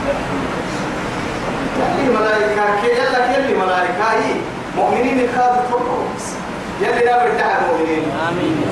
[1.99, 4.33] يلي ملائكة يلا يلي ملائكة هي
[4.75, 6.25] مؤمنين الخاض ترقص
[6.81, 8.03] يلي لا برتاح المؤمنين.
[8.29, 8.65] آمين.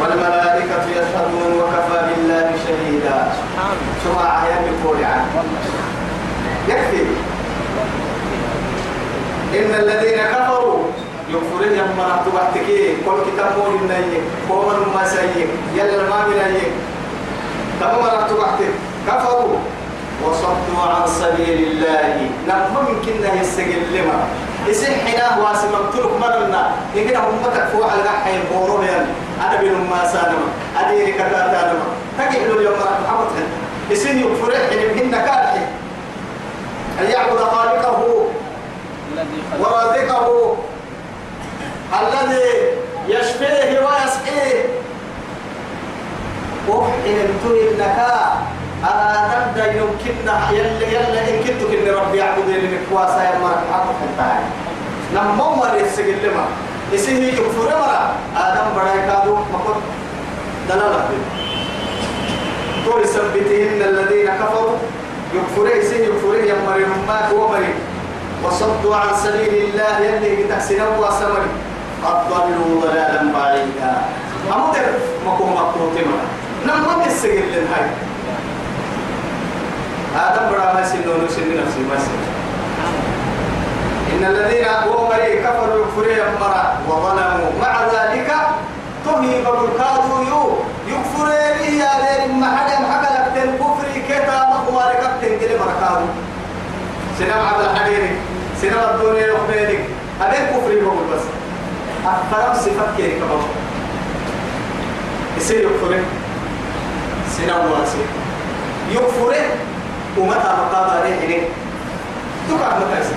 [0.00, 3.32] والملائكة يشهدون وكفى بالله شهيدا.
[3.38, 5.44] سبحان شو عيان بقول عنه
[6.68, 7.04] يكفي.
[9.54, 10.78] إن الذين كفروا
[11.30, 16.70] يكفرون يما نحتو بحتكي كل كتاب مول النية قوم ما سيء يلا ما من أيه
[17.80, 18.72] تمام نحتو بحتك
[19.08, 19.56] كفروا.
[20.24, 22.30] وصدوا عن سبيل الله.
[22.48, 24.18] نفهم كنا يستقل لما
[24.66, 28.84] يسحنا واسم مقتلك مرنا إن هم تكفوا على الحين بورون
[29.40, 31.86] أنا بينهم ما سانما أديري كذا تانما
[32.18, 32.74] تجعلوا اليوم
[33.04, 33.26] محمد
[33.90, 35.62] يسين يكفر حين هن كارحي
[37.00, 38.17] أن يعبد خالقه
[39.60, 40.56] ورازقه.
[42.00, 42.48] الذي
[43.08, 44.64] يشفيه ويسقيه.
[46.68, 48.42] وحين انتهي النكاء
[48.84, 54.00] آدم دا يمكننا يلا يلا إن كنت كن ربي يعبد لي مكواسا يا مرة حقق
[54.10, 54.44] التاعي
[55.14, 56.44] نمو مر يسجل لما
[56.92, 58.12] يسيه يكفر مرة.
[58.36, 59.34] آدم بڑا كادو.
[59.34, 59.76] مقر
[60.68, 61.08] دلالة
[62.86, 64.76] طول سبتهن الذين كفروا.
[65.34, 67.74] يكفره يسيه يكفره يا مريم ما هو مريم
[68.44, 71.50] وصدوا عن سبيل الله يلي بتحسنوا وسمري
[72.04, 73.92] قد ضلوا ضلالا بعيدا.
[74.54, 74.86] أمدر
[75.26, 76.18] مكو مكروتما
[76.66, 77.90] نمم السجل للهاي
[80.16, 82.18] آدم برا ما سنون سن نفسي ما سن
[84.12, 87.50] إن الذين هو مري كفروا يكفرون مرا وظلموا.
[87.62, 88.30] مع ذلك
[89.04, 90.58] تهي ببركادو يو
[90.88, 91.26] يكفر
[91.58, 96.06] به يا ما حدا ما حدا لك الكفر كتا مخوار كبتن كده بركادو
[97.18, 98.10] سنم على الحريري
[98.62, 99.80] سنم الدنيا يخبرك
[100.22, 101.22] أبين كفر بقول بس.
[102.06, 103.40] أكثر صفات كيري كباب
[105.38, 105.98] يصير يكفر
[107.36, 107.98] سنم واسي
[108.92, 109.34] يكفر
[110.18, 111.44] ومتى مقابل ريحه
[112.48, 113.14] تقع متى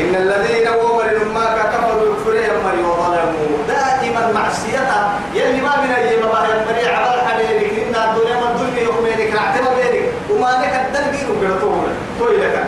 [0.00, 5.18] إن الذين ومروا ما كفروا يكفرون مري وظلموا دائما معصيتها.
[5.34, 10.04] يلي ما من أي مباهي مري على الحليل إن الدنيا من الدنيا يومينك نعتبر بينك
[10.30, 11.86] وما لك الدلقين وقلتوه
[12.18, 12.64] توي لك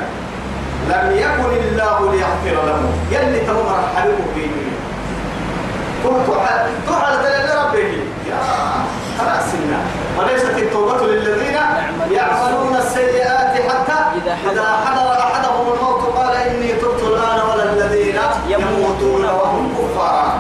[0.89, 1.77] لم يكن
[2.51, 2.81] ليغفر له
[3.11, 4.47] يلي تمر حبيبه في
[6.05, 6.27] كنت
[6.89, 7.95] تحل دليل ربك
[8.29, 8.39] يا
[9.19, 9.49] خلاص
[10.19, 11.57] وليست التوبة للذين
[12.11, 18.19] يعملون السيئات حتى إذا حضر- أحدهم الموت قال إني تبت الآن ولا الذين
[18.49, 20.39] يموتون وهم كفار.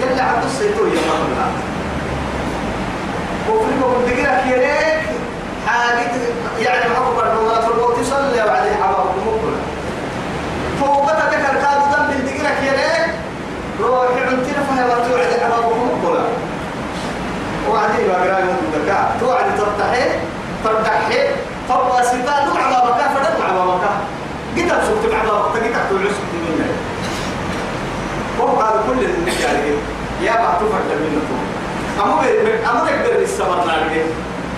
[0.00, 1.46] يلا عبد السيطور يا مرنا
[3.50, 5.00] وفيكم دقيقة كيريك.
[5.66, 6.10] حاجة
[6.60, 8.99] يعني أكبر من في الموت يصلي وبعدين حبابكم مقبل
[11.10, 13.10] توبتك الكاد ذنب الدقيقة كيريك
[13.80, 16.24] روحي عندنا فهي وتوعد حبابكم مقبل
[17.68, 20.04] وبعدين بقى يوم الدكاء توعد ترتحي
[20.64, 21.18] ترتحي
[21.68, 23.84] فبقى ستان مع بابك فدت مع بابك
[24.56, 26.70] قد سكت مع بابك قد تقول عسك منك
[28.40, 29.56] وقع كل النجار
[30.22, 31.40] يا ما تفرد منكم.
[32.02, 32.20] أمو
[32.70, 34.02] أمو بير السمر نارجع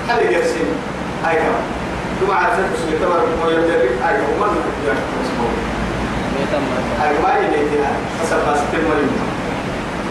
[0.09, 0.67] هل يرسل
[1.23, 1.55] كم
[2.21, 3.75] ثم عرفت بس يتبر ويبدأ
[4.05, 4.17] هاي
[6.51, 9.11] كم ما بيتم هاي ما تمرين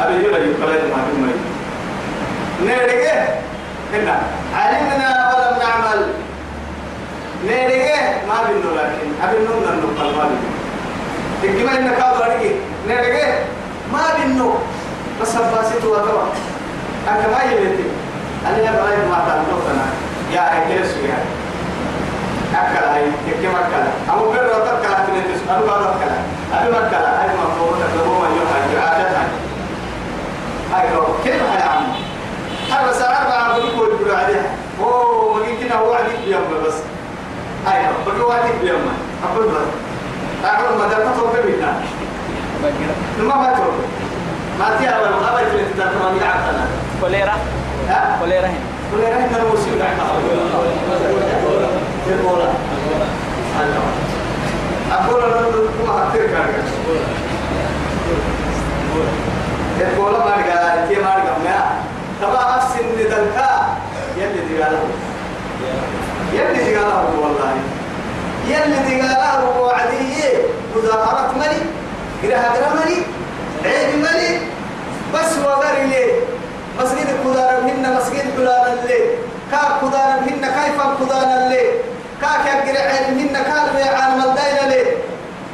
[0.01, 1.41] أبي يلا يقبل ما تمرين
[2.65, 3.23] نرجع
[3.93, 4.21] هنا
[4.55, 6.07] علمنا ولم نعمل
[7.45, 10.51] نرجع ما بنو لكن أبي نوم ننقل ما بنو
[11.43, 12.55] تكما إنك أبغى
[12.87, 13.33] نرجع
[13.93, 14.53] ما بنو
[15.21, 16.23] بس باسيت وتوا
[17.07, 17.83] ما يبيتي
[18.47, 19.85] أنا يا بلاي ما تعرفوا أنا
[20.31, 21.40] يا هكذا سويا
[22.61, 23.83] أكل هاي تكما أكل
[24.13, 26.11] أمو بير رتب كلا تنتس أنا بعد أكل
[26.53, 29.27] أبي ما أكل هاي ما فوق تكلموا ما يوحى عادة هاي
[30.73, 31.83] هاي لو كيف هاي عم
[32.71, 34.43] هذا ساعة أربعة بقول بقول عليها.
[34.79, 36.73] أوه ما يمكن هو عديك بيوم بس.
[37.67, 38.81] هاي لو بقول عديك بيوم
[39.23, 39.67] أقول بس.
[40.45, 41.73] أقول ما دام تطلب بقرة
[43.19, 43.75] ما ما تروح
[44.59, 46.67] ما تيا ولا ما أبغى تلك تدار ما يعرفنا
[47.01, 47.37] كوليرا.
[47.89, 48.71] ها؟ كوليرا هنا.
[48.93, 49.81] ولا رحنا نوصل
[52.07, 52.49] لحنا البولا
[54.91, 55.47] أقول أنا
[55.87, 56.63] ما هتير كارك
[59.81, 61.79] البولا ما رجع تي ما رجع ما
[62.21, 63.77] تبع أفسد ندلكا
[64.17, 64.79] يلي تقاله
[66.33, 67.53] يلي تقاله والله
[68.47, 70.37] يلي تقاله وعديه
[70.75, 71.61] مظاهرة ملي
[72.23, 72.97] قراها ملي
[73.65, 74.39] عيب ملي
[75.13, 76.13] بس وغير ليه
[76.79, 78.99] مسجد كدار منا مسجد كدار اللي
[79.51, 81.65] كار كودان هن كيف كودان اللي؟
[82.21, 84.85] كاك يقرع هن كار في عالم الدين اللي؟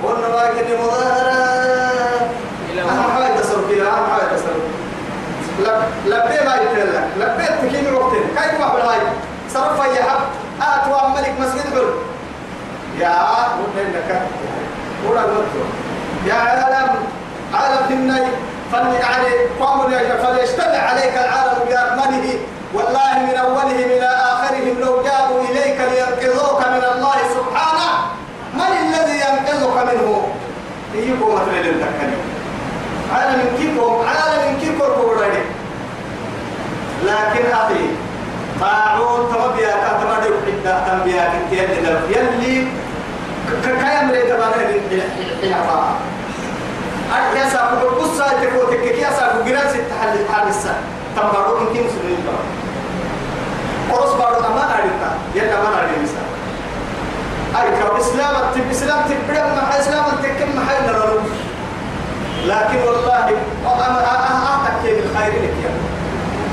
[0.03, 1.27] وأنا باقي مظاهرة
[2.91, 4.61] أنا حوالي تصور كده أنا حوالي تصور
[6.05, 8.97] لبي ما يتلا لك لبيت تكيني وقتين كيف ما بلاي
[9.53, 10.19] صرف يا حب.
[10.61, 11.87] أتوا ملك مسجد بل
[12.99, 13.15] يا
[13.59, 14.21] وبين لك
[15.09, 15.53] ولا قلت.
[16.25, 16.89] يا عالم.
[17.53, 18.21] عالم هني.
[18.71, 19.85] فني فن يعني قاموا
[20.23, 22.39] فليجتمع عليك العالم بأكمله.
[22.73, 23.56] والله من أول
[31.67, 32.21] مثل التكلم
[33.13, 35.43] عالم كيكم عالم كيكم كوراني
[37.03, 37.85] لكن أخي
[38.61, 40.31] طاعون تمبيا كتمدي
[40.63, 41.69] حتى تنبيا كتير
[42.09, 42.67] يلي
[43.63, 45.75] كايم لي تبانا الحياة
[47.35, 50.81] يا ساكو قصة تكوتك يا ساكو جراس التحل الحال السنة
[51.15, 52.27] تنبرو يمكن سنين
[53.91, 56.23] قرص بارو أما ناريتا يلا ما ناريتا
[57.55, 61.19] أي كو إسلام تب إسلام تبرم مع إسلام تكم محل نرلو
[62.47, 63.25] لكن والله
[63.75, 65.71] أنا أعتقد بالخير لك يا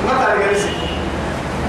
[0.07, 0.67] ما جالس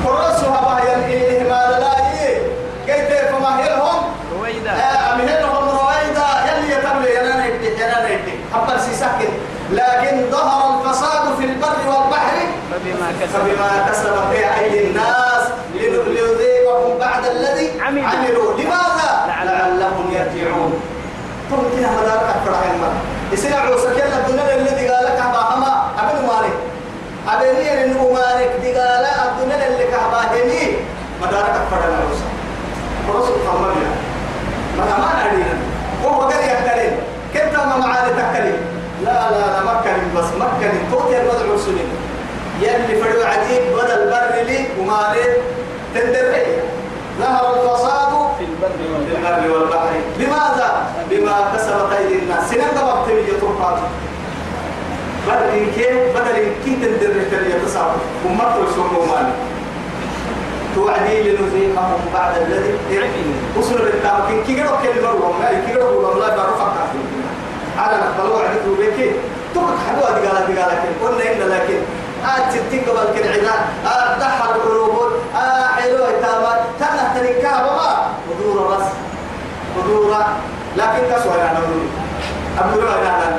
[0.05, 2.37] قرصها بها الإهمال لا إيه.
[2.85, 4.03] كيف فما هي لهم؟
[4.39, 4.71] رويدا
[5.13, 9.31] أمهلهم رويدا يلي يتملي ينانا يدي ينانا يدي حبا سيسكت
[9.71, 12.37] لكن ظهر الفساد في البر والبحر.
[12.71, 13.35] فبما كسبت.
[13.35, 15.43] فبما كسبت أيدي الناس
[16.07, 18.53] ليذيقهم بعد الذي عملوا.
[18.53, 20.73] لماذا؟ لعلهم يرجعون.
[21.51, 22.35] طب كده مدارك
[23.35, 26.55] يسمع عوسك يلا الدنيا الذي قال لك أباهما أبن مالك.
[27.29, 30.75] أبني أن مالك؟ دي قال الدنيا اللي كهباهني
[31.21, 32.29] مدارك أكبر عوسك
[33.07, 33.75] ورسول الله
[34.77, 35.57] ما ما نعلينا
[36.03, 36.93] وهو قال يكترين
[37.33, 38.57] كنت ما معاني تكلم
[39.03, 41.89] لا لا لا مكن بس مكن توتي الوضع سنين
[42.61, 45.25] يلي فدو عديد بدل بر لي ومالي.
[45.95, 46.45] تندري
[47.19, 49.95] ظهر الفساد في البر والبحر.
[50.19, 50.69] لماذا؟
[51.09, 52.49] بما كسبت أيدي الناس.
[52.49, 52.75] سنين
[53.65, 53.79] طرقات
[55.27, 57.91] بدل كيف بدل كيف تندري تري تصاب
[58.25, 59.31] ومرت رسول مالي
[60.75, 62.73] توعدي لنذيقهم بعد الذي
[63.57, 66.61] وصل للتامكين كي قالوا كلمة والله كي قالوا والله بعرف
[67.77, 69.11] على نقبل وعدك وبيك
[69.55, 71.79] تبقى حلوة دي قالت دي قالت قلنا إن لكن
[72.25, 73.55] آت ستين قبل كل عنا
[73.85, 78.85] آت دحر القلوب آت حلوة تامات تنه تنكها بما ودورة بس
[79.77, 80.27] ودورة
[80.77, 81.57] لكن كسوة يعني.
[82.55, 83.35] ودورة أبدو له يعني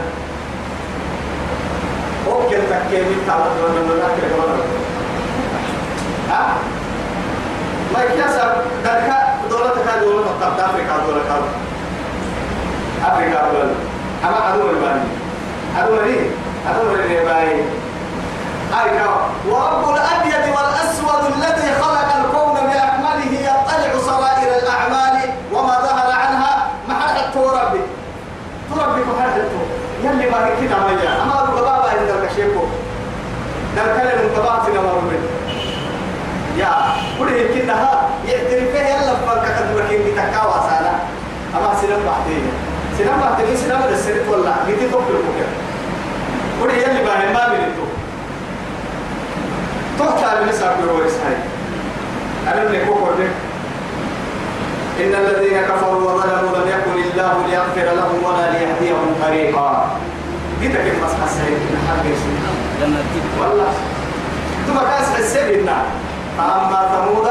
[2.27, 4.61] ممكن تكيمي تامات من المناكر قبل
[6.31, 6.55] ها
[7.95, 8.51] ما يكسب
[8.85, 9.13] ذلك
[9.51, 11.35] دولة كا دولة مطلب أفريقيا دولة
[20.57, 27.81] والأسود الذي خلق الكون بأكمله يطلع سرائر الأعمال وما ظهر عنها محل ربي
[28.75, 29.41] تربي محل
[30.45, 32.65] هي كده ما جاء أما أبو بابا عندك شيكو
[33.77, 35.17] ذلك من تبعتنا ما ربي
[36.61, 36.73] يا
[37.19, 40.93] كل كده ها يعترف فيه يلا فرق كتب لكن بتكاوى سالا
[41.57, 42.45] أما سلام بعدين
[42.99, 45.47] سلام بعدين سلام السرت ولا جيت توك لك
[46.63, 47.87] كل يلي بقى ما بينتو
[49.99, 51.37] تحت من ساق الورس هاي
[52.53, 53.15] أنا من كوكور
[55.01, 59.91] إن الذين كفروا وظلموا لم يكن الله ليغفر لهم ولا ليهديهم طريقا.
[60.61, 61.59] جيت كيف مسح السيد
[62.81, 63.05] جنة
[63.41, 63.73] والله.
[64.67, 65.71] ثم كاس السبيل
[66.39, 67.29] فأما ثمود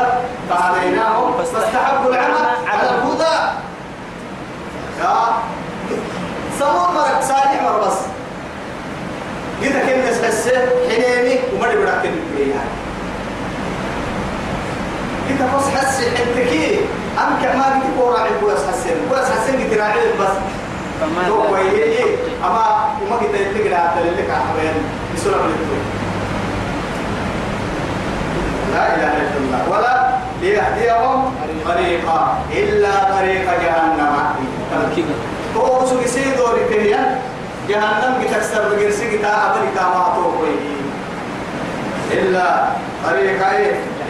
[0.49, 3.35] فهديناهم فاستحبوا العمى على الهدى.
[6.59, 7.97] ثمود مرق صالح مر بس.
[9.63, 10.49] كده كم نسحس
[10.89, 12.03] حنيني وما نبرك
[12.39, 12.69] يعني
[15.29, 16.79] كده بس حس حتكي
[17.19, 18.97] أم كما قلت كورا عند بوس حسين.
[19.09, 20.35] بوس حسين قلت راعي بس.
[21.27, 22.05] تو كويه
[22.45, 22.65] أما
[23.01, 24.41] وما قلت يتلقى على اللي كان
[25.15, 25.85] بسرعة من
[28.73, 29.95] لا إله إلا الله ولا
[30.41, 31.33] ليهديهم
[31.65, 34.15] طريقا إلا طريق جهنم
[35.53, 37.21] تو سو كسي دوري كهيا
[37.69, 40.55] جهنم بتكسر بجرسي كتا أبني كما توقي
[42.11, 42.65] إلا
[43.05, 43.41] طريق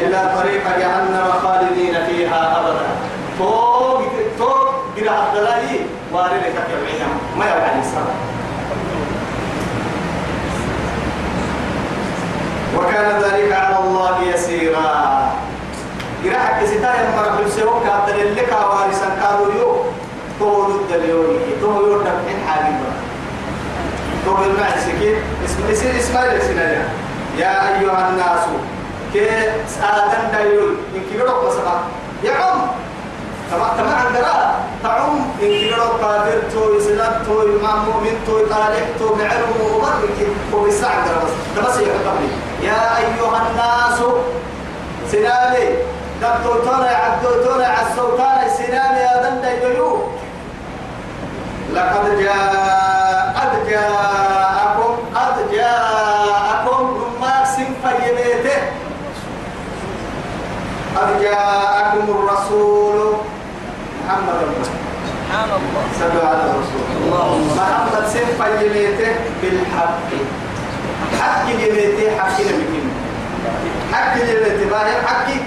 [0.01, 2.88] إلا طريق جهنم خالدين فيها أبدا
[3.39, 4.01] تو
[4.39, 4.49] تو
[4.97, 5.79] جرى الدلائي
[6.16, 7.07] وارد كتبعنا
[7.38, 8.20] ما يوعد السلام
[12.78, 14.91] وكان ذلك على الله يسيرا.
[16.24, 19.76] يرحك ستايا مرة بلسيوك عبد لك وارسا كادوا يو
[20.39, 21.38] تو ضد اليوم.
[21.61, 22.76] تو يو تبحين حالي
[24.26, 25.16] تو بالمعنى سكين.
[25.45, 26.86] اسم اسم اسماعيل سنايا
[27.38, 28.43] يا أيها الناس
[29.13, 29.30] كي
[29.84, 31.76] آدم دايول إن كبيرك بسما
[32.24, 32.61] يا عم
[33.55, 39.51] تمام تمام عندنا تعم كبيرك كافر تو إسلام تو إمام مؤمن تو طالح تو معلم
[39.61, 40.19] ومبرك
[40.53, 41.33] وبسا عندنا بس.
[41.55, 42.29] ده بس يحطني
[42.67, 43.99] يا أيها الناس
[45.11, 45.67] سنامي.
[46.21, 49.97] دكتور تونا عبدو تونا عالسلطان السنامي يا دن دايدو
[51.73, 58.59] لقد جاء قد جاءكم قد جاءكم مما سنفينيته
[60.95, 63.13] قد جاءكم الرسول
[64.05, 64.39] محمد
[65.25, 65.83] سبحان الله.
[65.99, 70.09] صلوا على الرسول اللهم محمد سنفينيته بالحق.
[71.21, 72.87] حق جميته حق نبيكين
[73.93, 75.39] حق جميته باهر حقي.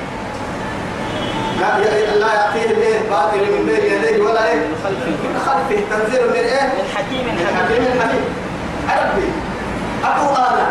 [1.60, 1.68] لا
[2.22, 5.78] لا يعطيه الايه باطل من بين يديه ولا إيه؟ من خلفه.
[5.90, 7.82] تنزيل من إيه؟ من حكيم من حكيم.
[7.98, 8.22] حكيم
[8.98, 9.28] ربي
[10.36, 10.66] آنا.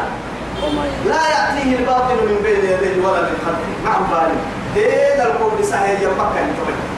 [0.63, 3.71] وما لا يأتيه الباطل من بين يديه ولا من خلفه.
[3.85, 4.37] مع بالي
[4.75, 6.96] دين القول صحيح يمكن تبين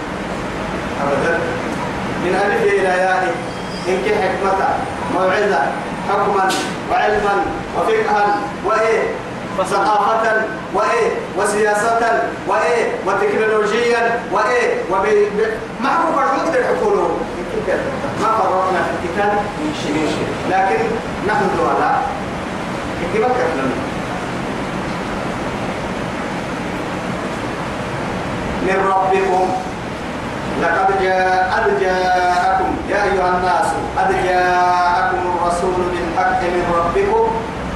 [1.03, 1.39] أبدا
[2.23, 3.35] من ألف إلى ياء.
[3.87, 4.67] إنك حكمة
[5.13, 5.61] موعظة
[6.09, 6.49] حكما
[6.91, 7.45] وعلما
[7.77, 8.35] وفقها
[8.65, 9.03] وإيه؟
[9.69, 10.41] ثقافة
[10.73, 15.05] وإيه؟ وسياسة وإيه؟ وتكنولوجيا وإيه؟ وب
[16.15, 17.17] فرق نقدر نقوله
[18.21, 19.31] ما فرقنا في الكتاب.
[19.33, 20.83] من شيء لكن
[21.27, 22.01] نحن دولة
[23.13, 23.75] كيف لنا
[28.63, 29.47] من ربكم.
[30.61, 37.25] لقد جاء قد جاءكم يا أيها الناس قد جاءكم الرسول بالحق من ربكم.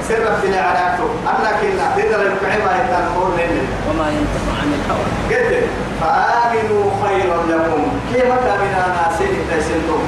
[0.08, 5.06] سر في العلاقة أنا كنا تقدر الكعبة يتنقل لنا وما ينطق عن الهوى.
[5.30, 5.52] قد
[6.00, 7.82] فآمنوا خيرا لكم.
[8.12, 10.00] كيف كان من أنا سيد تيسنتم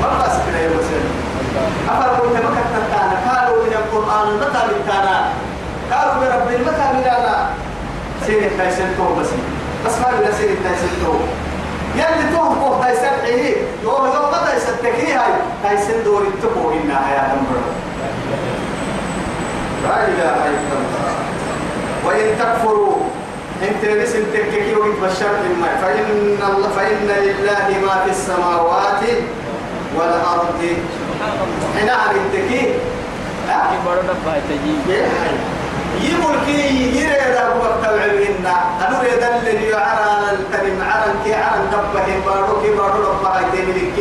[0.00, 1.04] ما بس كده يا مسلم
[1.88, 2.94] أفر كنت ما كنت
[3.28, 5.16] قالوا من القرآن متى بالتانا
[5.92, 7.46] قالوا برب متى من أنا
[8.26, 9.30] سيد تيسنتم بس.
[9.86, 11.18] بس ما بلا سيد تيسنتم
[11.94, 15.32] يلي كوه تيسن حيه يوم يوم متى يستكيه هاي.
[15.62, 17.60] تيسن دور التقو إنا يا دمبر.
[19.84, 21.14] لا إله إلا الله.
[22.06, 22.96] وإن تكفروا
[23.62, 29.02] أنت لسن تككي ويتبشر لما فإن الله فإن لله ما في السماوات
[29.96, 30.60] والأرض.
[30.60, 32.74] سبحان الله هنا عن التكي.
[33.48, 35.06] ها؟ كبر دبا تجيب.
[35.98, 36.60] يملكي
[36.98, 43.10] يريد أبو التوعبين أنا ريد اللي يعرى التنم عرن كي عرن دبه بارو كي بارو
[43.10, 43.98] ربها يتملك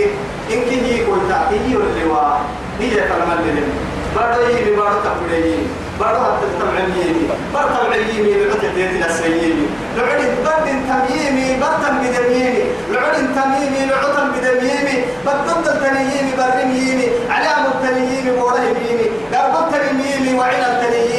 [0.53, 2.41] إن كي هي قلتا هي اللواء
[2.79, 3.69] هي كلمة لهم
[4.15, 5.57] بارو يمي بارو تقبلي
[5.99, 9.65] بارو حتى تمعيني بارو تمعيني لعد ديت السيني
[9.97, 19.07] لعد برد تميمي برتم بدميمي لعد تميمي لعد بدميمي بدد التنيمي برميمي علام التنيمي بورهميمي
[19.33, 21.18] قرب التنيمي وعلى التنيمي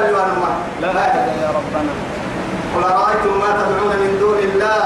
[0.00, 1.92] له أنا لا إله يا ربنا.
[2.74, 4.84] قل أرأيتم ما تدعون من دون الله؟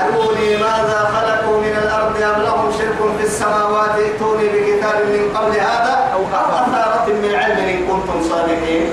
[0.00, 5.94] أروني ماذا خلقوا من الأرض أم لهم شرك في السماوات؟ ائتوني بكتاب من قبل هذا
[6.14, 6.20] أو
[6.60, 8.86] أثارة من علم إن كنتم صادقين.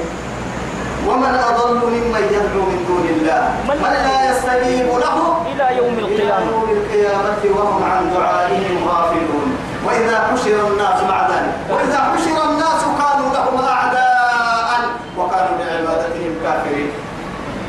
[1.08, 5.18] ومن أضل ممن يدعو من دون الله؟ من لا يستجيب له
[5.52, 6.52] إلى يوم إلى القيامة.
[6.52, 9.50] يوم القيامة وهم عن دعائهم غافلون.
[9.86, 14.80] وإذا حشر الناس مع ذلك وإذا حشر الناس كانوا لهم أعداء
[15.18, 16.92] وكانوا بعبادتهم كافرين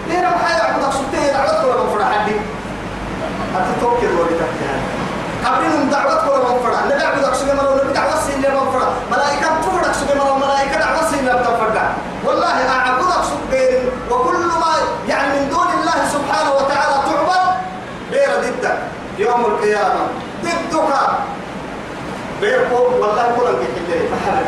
[0.09, 2.37] ليه لو حي عبد السبتين عبد ولا مفرح عندي
[3.55, 4.76] حتى توكل ولا تحتها
[5.45, 9.91] قبلهم دعوة ولا مفرح نبي عبد السبتين ولا نبي دعوة سين ولا مفرح ملائكة تفرح
[9.91, 11.93] السبتين ولا ملائكة دعوة سين ولا تفرح
[12.24, 14.72] والله أعبد السبتين وكل ما
[15.09, 17.57] يعني من دون الله سبحانه وتعالى تعبد
[18.12, 18.78] غير ضدك
[19.73, 20.07] يوم القيامة
[20.45, 21.11] ضدك
[22.41, 24.45] بيركو والله كلهم كتير محل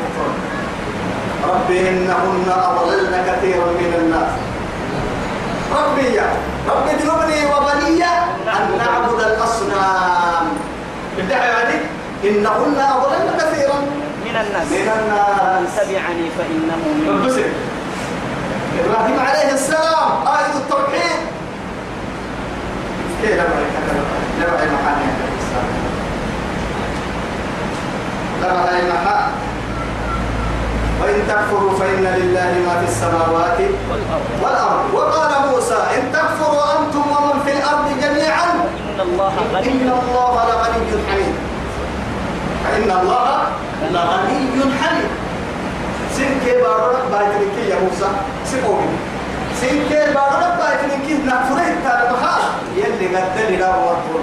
[1.48, 4.30] ربي إنهن أضللن كثيرا من الناس.
[5.72, 6.20] ربي
[6.68, 10.46] ربي اجنبني وبني أن نعبد الأصنام.
[11.16, 11.80] بالدعوة هذه؟
[12.24, 13.78] إنهن أضللن كثيرا
[14.24, 14.66] من الناس.
[14.70, 15.70] من الناس.
[15.76, 17.48] من تبعني فإنه البسر
[18.84, 21.20] إبراهيم عليه السلام آية التوحيد.
[23.22, 23.40] كيف
[24.38, 25.00] لما لما المحل
[28.42, 29.30] لما المحل
[31.02, 33.58] وإن تكفروا فإن لله ما في السماوات
[34.42, 34.94] والأرض.
[34.94, 38.50] وقال موسى إن تكفروا أنتم ومن في الأرض جميعا.
[38.94, 39.68] إن الله غني.
[39.68, 41.34] إن الله لغني حميد.
[42.64, 43.42] فإن الله
[43.92, 44.40] لغني
[44.82, 45.10] حميد.
[46.16, 48.08] سنكي بارك بايتنكي يا موسى.
[49.60, 52.42] سينكير بارنا بايتنين كيه نعفره تانا بخاص
[52.76, 54.20] يلي قدل لا ورطول